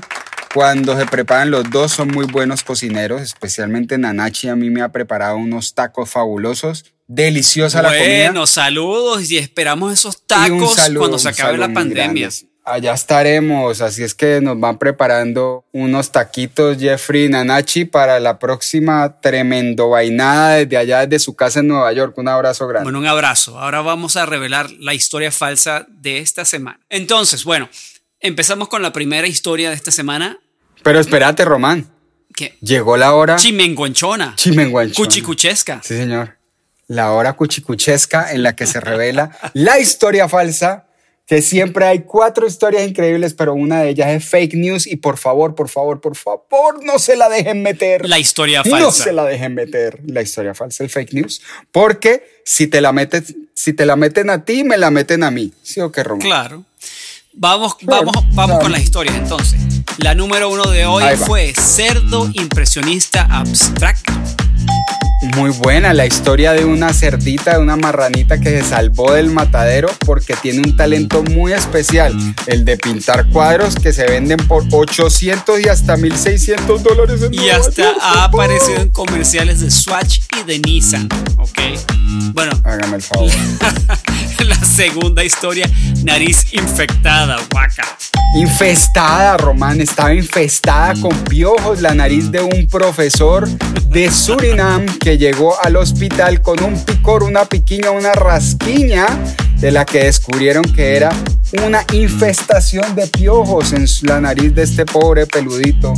cuando 0.53 0.97
se 0.97 1.05
preparan 1.05 1.51
los 1.51 1.69
dos 1.69 1.91
son 1.91 2.07
muy 2.11 2.27
buenos 2.27 2.63
cocineros, 2.63 3.21
especialmente 3.21 3.97
Nanachi 3.97 4.47
a 4.47 4.55
mí 4.55 4.69
me 4.69 4.81
ha 4.81 4.93
preparado 4.93 5.35
unos 5.35 5.73
tacos 5.73 6.09
fabulosos, 6.09 6.85
deliciosa 7.07 7.81
la 7.81 7.89
comida. 7.89 8.27
Bueno, 8.27 8.47
saludos 8.47 9.29
y 9.29 9.37
esperamos 9.37 9.91
esos 9.91 10.25
tacos 10.25 10.75
saludo, 10.75 11.01
cuando 11.01 11.19
se 11.19 11.27
acabe 11.27 11.57
la 11.57 11.73
pandemia. 11.73 12.29
grande. 12.29 12.56
Allá 12.69 12.93
estaremos, 12.93 13.79
así 13.79 14.03
es 14.03 14.13
que 14.13 14.41
nos 14.41 14.59
van 14.59 14.77
preparando 14.77 15.63
unos 15.71 16.11
taquitos 16.11 16.77
Jeffrey 16.77 17.23
y 17.23 17.29
Nanachi 17.29 17.85
para 17.85 18.19
la 18.19 18.39
próxima 18.39 19.21
tremendo 19.21 19.91
vainada 19.91 20.55
desde 20.55 20.75
allá, 20.75 21.07
desde 21.07 21.19
su 21.23 21.33
casa 21.33 21.61
en 21.61 21.69
Nueva 21.69 21.93
York. 21.93 22.17
Un 22.17 22.27
abrazo 22.27 22.67
grande. 22.67 22.83
Bueno, 22.83 22.99
un 22.99 23.07
abrazo. 23.07 23.57
Ahora 23.57 23.79
vamos 23.79 24.17
a 24.17 24.25
revelar 24.25 24.69
la 24.79 24.93
historia 24.93 25.31
falsa 25.31 25.85
de 25.87 26.17
esta 26.19 26.43
semana. 26.43 26.81
Entonces, 26.89 27.45
bueno, 27.45 27.69
empezamos 28.19 28.67
con 28.67 28.81
la 28.81 28.91
primera 28.91 29.27
historia 29.27 29.69
de 29.69 29.75
esta 29.75 29.91
semana. 29.91 30.37
Pero 30.83 30.99
espérate, 30.99 31.45
Román, 31.45 31.87
Que 32.35 32.57
llegó 32.59 32.97
la 32.97 33.13
hora 33.13 33.37
chimenguanchona, 33.37 34.33
chimenguanchona. 34.35 35.07
cuchicuchesca. 35.07 35.79
Sí, 35.83 35.95
señor. 35.95 36.37
La 36.87 37.11
hora 37.13 37.31
cuchicuchesca 37.31 38.33
en 38.33 38.43
la 38.43 38.57
que 38.57 38.67
se 38.67 38.81
revela 38.81 39.31
la 39.53 39.79
historia 39.79 40.27
falsa, 40.27 40.86
que 41.27 41.41
siempre 41.41 41.85
hay 41.85 41.99
cuatro 42.03 42.47
historias 42.47 42.87
increíbles, 42.87 43.33
pero 43.33 43.53
una 43.53 43.81
de 43.81 43.89
ellas 43.89 44.09
es 44.11 44.25
fake 44.29 44.53
news 44.53 44.87
y 44.87 44.95
por 44.95 45.17
favor, 45.17 45.55
por 45.55 45.67
favor, 45.67 45.99
por 45.99 46.15
favor, 46.15 46.83
no 46.85 46.97
se 46.99 47.17
la 47.17 47.27
dejen 47.27 47.61
meter. 47.61 48.07
La 48.07 48.17
historia 48.17 48.63
No 48.65 48.71
falsa. 48.71 49.03
se 49.03 49.11
la 49.11 49.25
dejen 49.25 49.53
meter, 49.53 49.99
la 50.05 50.21
historia 50.21 50.53
falsa, 50.53 50.83
el 50.85 50.89
fake 50.89 51.13
news, 51.13 51.41
porque 51.73 52.41
si 52.45 52.67
te 52.67 52.79
la 52.79 52.93
metes, 52.93 53.35
si 53.53 53.73
te 53.73 53.85
la 53.85 53.97
meten 53.97 54.29
a 54.29 54.45
ti, 54.45 54.63
me 54.63 54.77
la 54.77 54.89
meten 54.89 55.21
a 55.23 55.29
mí. 55.31 55.51
¿Sí 55.61 55.81
o 55.81 55.91
qué, 55.91 56.01
Román? 56.03 56.21
Claro. 56.25 56.63
Vamos, 57.33 57.75
Claro, 57.75 58.05
vamos, 58.05 58.23
vamos 58.33 58.45
claro. 58.55 58.61
con 58.61 58.71
las 58.71 58.81
historias 58.81 59.15
entonces. 59.15 59.59
La 59.97 60.15
número 60.15 60.49
uno 60.49 60.65
de 60.71 60.85
hoy 60.85 61.03
fue 61.17 61.53
Cerdo 61.53 62.29
Impresionista 62.33 63.27
Abstracto. 63.29 64.13
Muy 65.35 65.49
buena 65.49 65.93
la 65.93 66.05
historia 66.05 66.53
de 66.53 66.63
una 66.63 66.93
cerdita, 66.93 67.53
de 67.53 67.59
una 67.59 67.75
marranita 67.75 68.39
que 68.39 68.49
se 68.49 68.63
salvó 68.63 69.13
del 69.13 69.31
matadero 69.31 69.89
porque 70.05 70.35
tiene 70.35 70.59
un 70.59 70.77
talento 70.77 71.23
muy 71.23 71.53
especial, 71.53 72.15
el 72.45 72.65
de 72.65 72.77
pintar 72.77 73.27
cuadros 73.29 73.75
que 73.75 73.93
se 73.93 74.05
venden 74.05 74.37
por 74.47 74.63
800 74.71 75.59
y 75.59 75.69
hasta 75.69 75.97
1600 75.97 76.83
dólares 76.83 77.23
en 77.23 77.33
Y 77.33 77.49
hasta 77.49 77.81
York. 77.83 77.97
ha 77.99 78.25
aparecido 78.25 78.79
en 78.79 78.89
comerciales 78.89 79.59
de 79.61 79.71
Swatch 79.71 80.19
y 80.39 80.43
de 80.43 80.59
Nissan. 80.59 81.09
Ok. 81.37 81.59
Bueno, 82.33 82.51
Hágame 82.63 82.97
el 82.97 83.01
favor. 83.01 83.31
la 84.45 84.55
segunda 84.63 85.23
historia, 85.23 85.67
nariz 86.03 86.53
infectada, 86.53 87.37
guaca. 87.51 87.97
Infestada, 88.35 89.37
Román, 89.37 89.81
estaba 89.81 90.13
infestada 90.13 90.93
con 91.01 91.11
piojos 91.23 91.81
la 91.81 91.95
nariz 91.95 92.29
de 92.29 92.41
un 92.41 92.67
profesor 92.67 93.47
de 93.89 94.11
Surinam 94.11 94.85
llegó 95.15 95.55
al 95.63 95.77
hospital 95.77 96.41
con 96.41 96.61
un 96.63 96.83
picor, 96.83 97.23
una 97.23 97.45
piquiña, 97.45 97.91
una 97.91 98.13
rasquiña 98.13 99.05
de 99.59 99.71
la 99.71 99.85
que 99.85 100.03
descubrieron 100.03 100.63
que 100.63 100.95
era 100.95 101.09
una 101.65 101.85
infestación 101.93 102.95
de 102.95 103.07
piojos 103.07 103.73
en 103.73 103.85
la 104.01 104.19
nariz 104.19 104.53
de 104.53 104.63
este 104.63 104.85
pobre 104.85 105.25
peludito. 105.25 105.93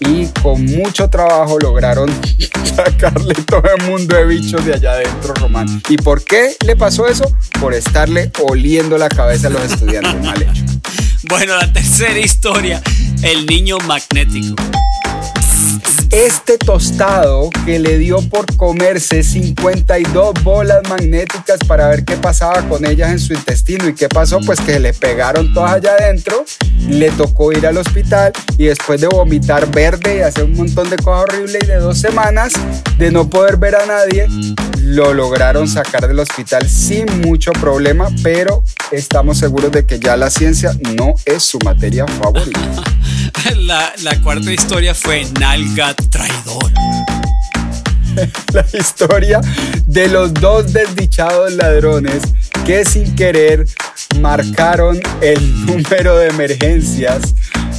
Y 0.00 0.26
con 0.42 0.64
mucho 0.64 1.08
trabajo 1.08 1.58
lograron 1.58 2.10
sacarle 2.76 3.34
todo 3.46 3.62
el 3.76 3.90
mundo 3.90 4.16
de 4.16 4.26
bichos 4.26 4.64
de 4.64 4.74
allá 4.74 4.92
adentro, 4.92 5.34
Román. 5.34 5.82
¿Y 5.88 5.96
por 5.96 6.22
qué 6.22 6.56
le 6.64 6.76
pasó 6.76 7.06
eso? 7.06 7.24
Por 7.60 7.74
estarle 7.74 8.30
oliendo 8.42 8.98
la 8.98 9.08
cabeza 9.08 9.46
a 9.46 9.50
los 9.50 9.62
estudiantes. 9.62 10.14
Mal 10.22 10.42
hecho. 10.42 10.64
Bueno, 11.26 11.56
la 11.56 11.72
tercera 11.72 12.18
historia, 12.18 12.82
el 13.22 13.46
niño 13.46 13.78
magnético. 13.86 14.62
Este 16.14 16.58
tostado 16.58 17.50
que 17.66 17.80
le 17.80 17.98
dio 17.98 18.20
por 18.28 18.56
comerse 18.56 19.24
52 19.24 20.44
bolas 20.44 20.88
magnéticas 20.88 21.58
para 21.66 21.88
ver 21.88 22.04
qué 22.04 22.16
pasaba 22.16 22.62
con 22.68 22.86
ellas 22.86 23.10
en 23.10 23.18
su 23.18 23.32
intestino 23.32 23.88
y 23.88 23.96
qué 23.96 24.08
pasó, 24.08 24.38
pues 24.38 24.60
que 24.60 24.78
le 24.78 24.94
pegaron 24.94 25.52
todas 25.52 25.72
allá 25.72 25.94
adentro, 25.98 26.44
le 26.88 27.10
tocó 27.10 27.50
ir 27.50 27.66
al 27.66 27.78
hospital 27.78 28.32
y 28.56 28.66
después 28.66 29.00
de 29.00 29.08
vomitar 29.08 29.68
verde 29.72 30.18
y 30.18 30.20
hacer 30.20 30.44
un 30.44 30.54
montón 30.54 30.88
de 30.88 30.98
cosas 30.98 31.24
horribles 31.24 31.64
y 31.64 31.66
de 31.66 31.78
dos 31.78 31.98
semanas 31.98 32.52
de 32.96 33.10
no 33.10 33.28
poder 33.28 33.56
ver 33.56 33.74
a 33.74 33.84
nadie, 33.84 34.28
lo 34.82 35.14
lograron 35.14 35.66
sacar 35.66 36.06
del 36.06 36.20
hospital 36.20 36.68
sin 36.68 37.06
mucho 37.22 37.50
problema, 37.54 38.08
pero 38.22 38.62
estamos 38.92 39.38
seguros 39.38 39.72
de 39.72 39.84
que 39.84 39.98
ya 39.98 40.16
la 40.16 40.30
ciencia 40.30 40.70
no 40.96 41.14
es 41.24 41.42
su 41.42 41.58
materia 41.64 42.06
favorita. 42.06 42.84
La, 43.58 43.92
cuarta 44.22 44.52
historia 44.52 44.94
fue 44.94 45.24
Nalga 45.40 45.94
Traidor. 45.94 46.72
la 48.52 48.66
historia 48.72 49.40
de 49.86 50.08
los 50.08 50.32
dos 50.34 50.72
desdichados 50.72 51.52
ladrones 51.54 52.22
que 52.64 52.84
sin 52.84 53.14
querer 53.16 53.66
marcaron 54.20 55.00
el 55.20 55.66
número 55.66 56.16
de 56.16 56.28
emergencias 56.28 57.34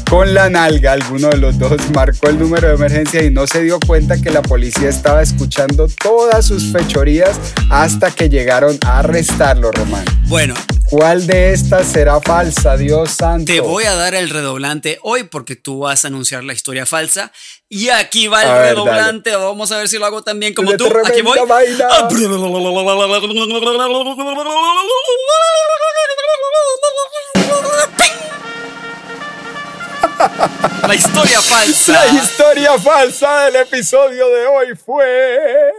con 0.10 0.34
la 0.34 0.50
nalga. 0.50 0.94
Alguno 0.94 1.30
de 1.30 1.38
los 1.38 1.58
dos 1.58 1.78
marcó 1.94 2.30
el 2.30 2.39
número 2.39 2.68
de 2.68 2.76
emergencia 2.76 3.24
y 3.24 3.32
no 3.32 3.48
se 3.48 3.62
dio 3.62 3.80
cuenta 3.86 4.22
que 4.22 4.30
la 4.30 4.41
policía 4.41 4.89
estaba 4.89 5.22
escuchando 5.22 5.88
todas 6.02 6.46
sus 6.46 6.72
fechorías 6.72 7.39
hasta 7.70 8.12
que 8.12 8.30
llegaron 8.30 8.78
a 8.86 9.00
arrestarlo, 9.00 9.72
Román. 9.72 10.06
Bueno. 10.28 10.54
¿Cuál 10.88 11.26
de 11.26 11.52
estas 11.52 11.88
será 11.88 12.22
falsa, 12.22 12.78
Dios 12.78 13.10
santo? 13.10 13.52
Te 13.52 13.60
voy 13.60 13.86
a 13.86 13.96
dar 13.96 14.13
el 14.13 14.30
redoblante 14.30 15.00
hoy 15.02 15.24
porque 15.24 15.56
tú 15.56 15.80
vas 15.80 16.06
a 16.06 16.10
anunciar 16.10 16.44
la 16.44 16.54
historia 16.54 16.86
falsa. 16.86 17.32
Y 17.68 17.89
aquí 17.89 18.28
va 18.28 18.44
el 18.44 18.70
redoblante. 18.70 19.36
Vamos 19.36 19.72
a 19.72 19.78
ver 19.78 19.88
si 19.88 19.98
lo 19.98 20.06
hago 20.06 20.22
también 20.22 20.54
como 20.54 20.78
tú. 20.78 20.86
Aquí 21.06 21.24
voy. 21.24 21.39
La 30.88 30.96
historia 30.96 31.41
falsa. 31.41 31.94
La 31.94 32.08
historia 32.08 32.80
falsa 32.80 33.46
del 33.46 33.56
episodio 33.58 34.30
de 34.30 34.46
hoy 34.48 34.68
fue. 34.76 35.72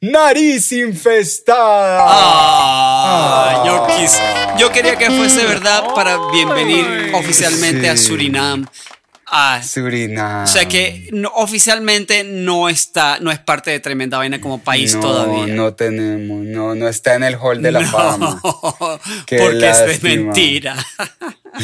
Nariz 0.00 0.72
infestada. 0.72 2.00
Ah, 2.00 3.64
ah. 3.64 4.56
Yo 4.58 4.70
quería 4.70 4.96
que 4.96 5.10
fuese 5.10 5.44
verdad 5.46 5.94
para 5.94 6.18
bienvenir 6.32 7.12
oficialmente 7.14 7.88
a 7.88 7.96
Surinam. 7.96 8.66
Ah, 9.28 9.60
Surinam. 9.62 10.44
O 10.44 10.46
sea 10.46 10.68
que 10.68 11.10
oficialmente 11.34 12.22
no 12.22 12.68
está, 12.68 13.18
no 13.20 13.32
es 13.32 13.40
parte 13.40 13.72
de 13.72 13.80
Tremenda 13.80 14.18
Vaina 14.18 14.40
como 14.40 14.60
país 14.62 14.98
todavía. 15.00 15.52
No 15.52 15.74
tenemos, 15.74 16.44
no, 16.44 16.76
no 16.76 16.88
está 16.88 17.16
en 17.16 17.24
el 17.24 17.34
hall 17.34 17.60
de 17.60 17.72
la 17.72 17.84
fama. 17.84 18.40
porque 18.42 19.68
es 19.68 20.02
mentira. 20.02 20.76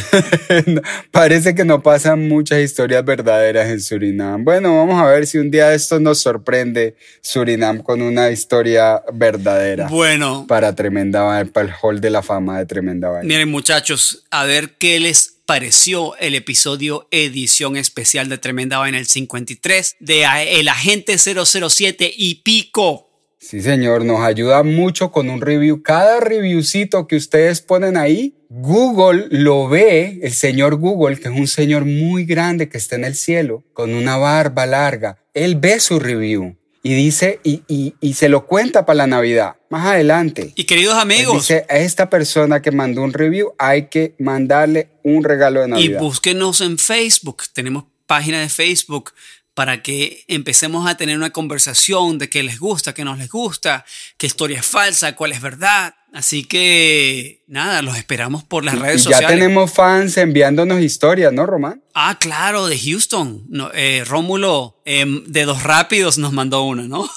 Parece 1.11 1.55
que 1.55 1.65
no 1.65 1.83
pasan 1.83 2.27
muchas 2.29 2.61
historias 2.61 3.05
verdaderas 3.05 3.69
en 3.69 3.81
Surinam. 3.81 4.45
Bueno, 4.45 4.77
vamos 4.77 5.01
a 5.01 5.07
ver 5.07 5.27
si 5.27 5.39
un 5.39 5.51
día 5.51 5.73
esto 5.73 6.01
nos 6.01 6.19
sorprende 6.19 6.97
Surinam 7.21 7.83
con 7.83 8.03
una 8.03 8.31
historia 8.31 9.03
verdadera. 9.13 9.87
Bueno. 9.89 10.47
Para 10.49 10.75
Tremenda 10.75 11.23
para 11.53 11.69
el 11.69 11.75
hall 11.81 12.01
de 12.01 12.11
la 12.11 12.23
fama 12.23 12.59
de 12.59 12.67
Tremenda 12.67 13.09
Vaina. 13.09 13.29
Miren, 13.29 13.51
muchachos, 13.51 14.25
a 14.31 14.45
ver 14.45 14.71
qué 14.79 14.99
les 14.99 15.32
pareció 15.47 16.17
el 16.17 16.35
episodio 16.35 17.09
edición 17.11 17.77
especial 17.77 18.29
de 18.29 18.39
Tremenda 18.39 18.79
Vaina 18.79 18.99
el 18.99 19.07
53 19.07 19.97
de 20.01 20.25
El 20.59 20.69
Agente 20.69 21.17
007 21.19 22.13
y 22.17 22.37
Pico. 22.37 23.09
Sí, 23.39 23.61
señor, 23.61 24.05
nos 24.05 24.21
ayuda 24.21 24.63
mucho 24.63 25.11
con 25.11 25.29
un 25.29 25.41
review. 25.41 25.83
Cada 25.83 26.21
reviewcito 26.21 27.09
que 27.09 27.17
ustedes 27.17 27.61
ponen 27.61 27.97
ahí, 27.97 28.37
Google 28.49 29.27
lo 29.31 29.69
ve, 29.69 30.21
el 30.23 30.33
señor 30.33 30.77
Google, 30.77 31.17
que 31.17 31.29
es 31.29 31.35
un 31.35 31.49
señor 31.49 31.85
muy 31.85 32.25
grande 32.25 32.69
que 32.69 32.79
está 32.79 32.95
en 32.95 33.05
el 33.05 33.17
cielo, 33.17 33.65
con 33.73 33.95
una 33.95 34.17
barba 34.17 34.65
larga. 34.67 35.19
Él 35.35 35.57
ve 35.57 35.81
su 35.81 35.99
review 35.99 36.57
y 36.85 36.95
dice, 36.95 37.41
y, 37.45 37.63
y, 38.01 38.15
se 38.15 38.29
lo 38.29 38.47
cuenta 38.47 38.85
para 38.85 38.97
la 38.99 39.07
Navidad, 39.07 39.55
más 39.71 39.87
adelante. 39.87 40.53
Y 40.57 40.65
queridos 40.65 40.97
amigos. 40.97 41.43
dice, 41.43 41.65
a 41.69 41.79
esta 41.79 42.11
persona 42.11 42.61
que 42.61 42.73
mandó 42.73 43.03
un 43.03 43.13
review 43.13 43.55
hay 43.57 43.87
que 43.89 44.17
mandarle 44.19 44.91
un 45.05 45.23
regalo 45.23 45.61
de 45.61 45.69
Navidad. 45.69 46.01
Y 46.01 46.03
búsquenos 46.03 46.61
en 46.61 46.79
Facebook, 46.79 47.45
tenemos 47.53 47.85
página 48.07 48.41
de 48.41 48.49
Facebook 48.49 49.13
para 49.55 49.83
que 49.83 50.25
empecemos 50.29 50.89
a 50.89 50.97
tener 50.97 51.17
una 51.17 51.31
conversación 51.31 52.19
de 52.19 52.29
qué 52.29 52.43
les 52.43 52.59
gusta, 52.59 52.95
qué 52.95 53.05
no 53.05 53.15
les 53.15 53.29
gusta, 53.29 53.85
qué 54.17 54.27
historia 54.27 54.61
es 54.61 54.67
falsa, 54.67 55.15
cuál 55.15 55.33
es 55.33 55.41
verdad. 55.41 55.95
Así 56.13 56.45
que 56.45 57.43
nada, 57.47 57.81
los 57.81 57.97
esperamos 57.97 58.45
por 58.45 58.67
las 58.67 58.79
redes 58.79 59.03
sociales. 59.03 59.31
Ya 59.31 59.35
tenemos 59.35 59.73
fans 59.73 60.19
enviándonos 60.19 60.83
historias, 60.83 61.33
¿no, 61.33 61.47
Román? 61.47 61.83
Ah, 61.95 62.19
claro, 62.21 62.67
de 62.67 62.79
Houston. 62.79 63.47
No, 63.49 63.71
eh, 63.73 64.05
Rómulo 64.07 64.83
em, 64.85 65.25
de 65.25 65.47
Dos 65.47 65.63
Rápidos 65.63 66.19
nos 66.19 66.35
mandó 66.35 66.65
una, 66.65 66.83
¿no? 66.83 67.09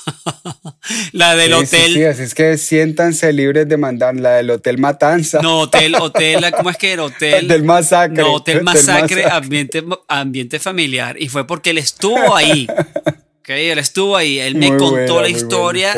la 1.11 1.35
del 1.35 1.55
hotel. 1.55 1.93
Sí, 1.93 2.03
así 2.05 2.23
es 2.23 2.33
que 2.33 2.57
siéntanse 2.57 3.33
libres 3.33 3.67
de 3.67 3.75
mandar 3.75 4.15
la 4.15 4.35
del 4.35 4.49
Hotel 4.49 4.77
Matanza. 4.77 5.41
No, 5.41 5.59
Hotel, 5.59 5.95
Hotel, 5.95 6.45
¿cómo 6.55 6.69
es 6.69 6.77
que 6.77 6.93
era? 6.93 7.03
Hotel. 7.03 7.49
Del 7.49 7.63
Masacre. 7.63 8.23
No, 8.23 8.35
Hotel 8.35 8.63
Masacre, 8.63 9.25
Ambiente, 9.25 9.83
ambiente 10.07 10.57
familiar. 10.57 11.21
Y 11.21 11.27
fue 11.27 11.45
porque 11.45 11.71
él 11.71 11.79
estuvo 11.79 12.33
ahí. 12.33 12.65
ok, 13.39 13.49
él 13.49 13.79
estuvo 13.79 14.15
ahí. 14.15 14.39
Él 14.39 14.55
me 14.55 14.77
contó 14.77 15.21
la 15.21 15.27
historia 15.27 15.95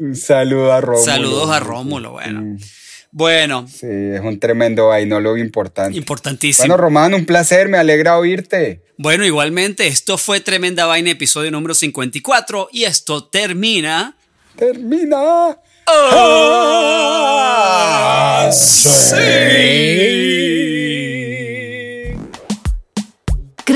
un 0.00 0.16
saludo 0.16 0.72
a 0.72 0.80
Rómulo. 0.80 1.04
Saludos 1.04 1.50
a 1.50 1.60
Rómulo, 1.60 2.12
bueno. 2.12 2.40
Mm. 2.40 2.58
Bueno. 3.12 3.66
Sí, 3.68 3.86
es 3.86 4.20
un 4.20 4.38
tremendo 4.38 4.86
vainólogo 4.88 5.36
importante. 5.36 5.98
Importantísimo. 5.98 6.62
Bueno, 6.64 6.76
Román, 6.76 7.12
un 7.14 7.26
placer, 7.26 7.68
me 7.68 7.76
alegra 7.76 8.18
oírte. 8.18 8.82
Bueno, 8.96 9.26
igualmente, 9.26 9.86
esto 9.86 10.16
fue 10.16 10.40
Tremenda 10.40 10.86
Vaina, 10.86 11.10
episodio 11.10 11.50
número 11.50 11.74
54, 11.74 12.68
y 12.72 12.84
esto 12.84 13.24
termina. 13.24 14.16
¡Termina! 14.56 15.58
¡Ah! 15.86 16.50
sí. 18.52 19.16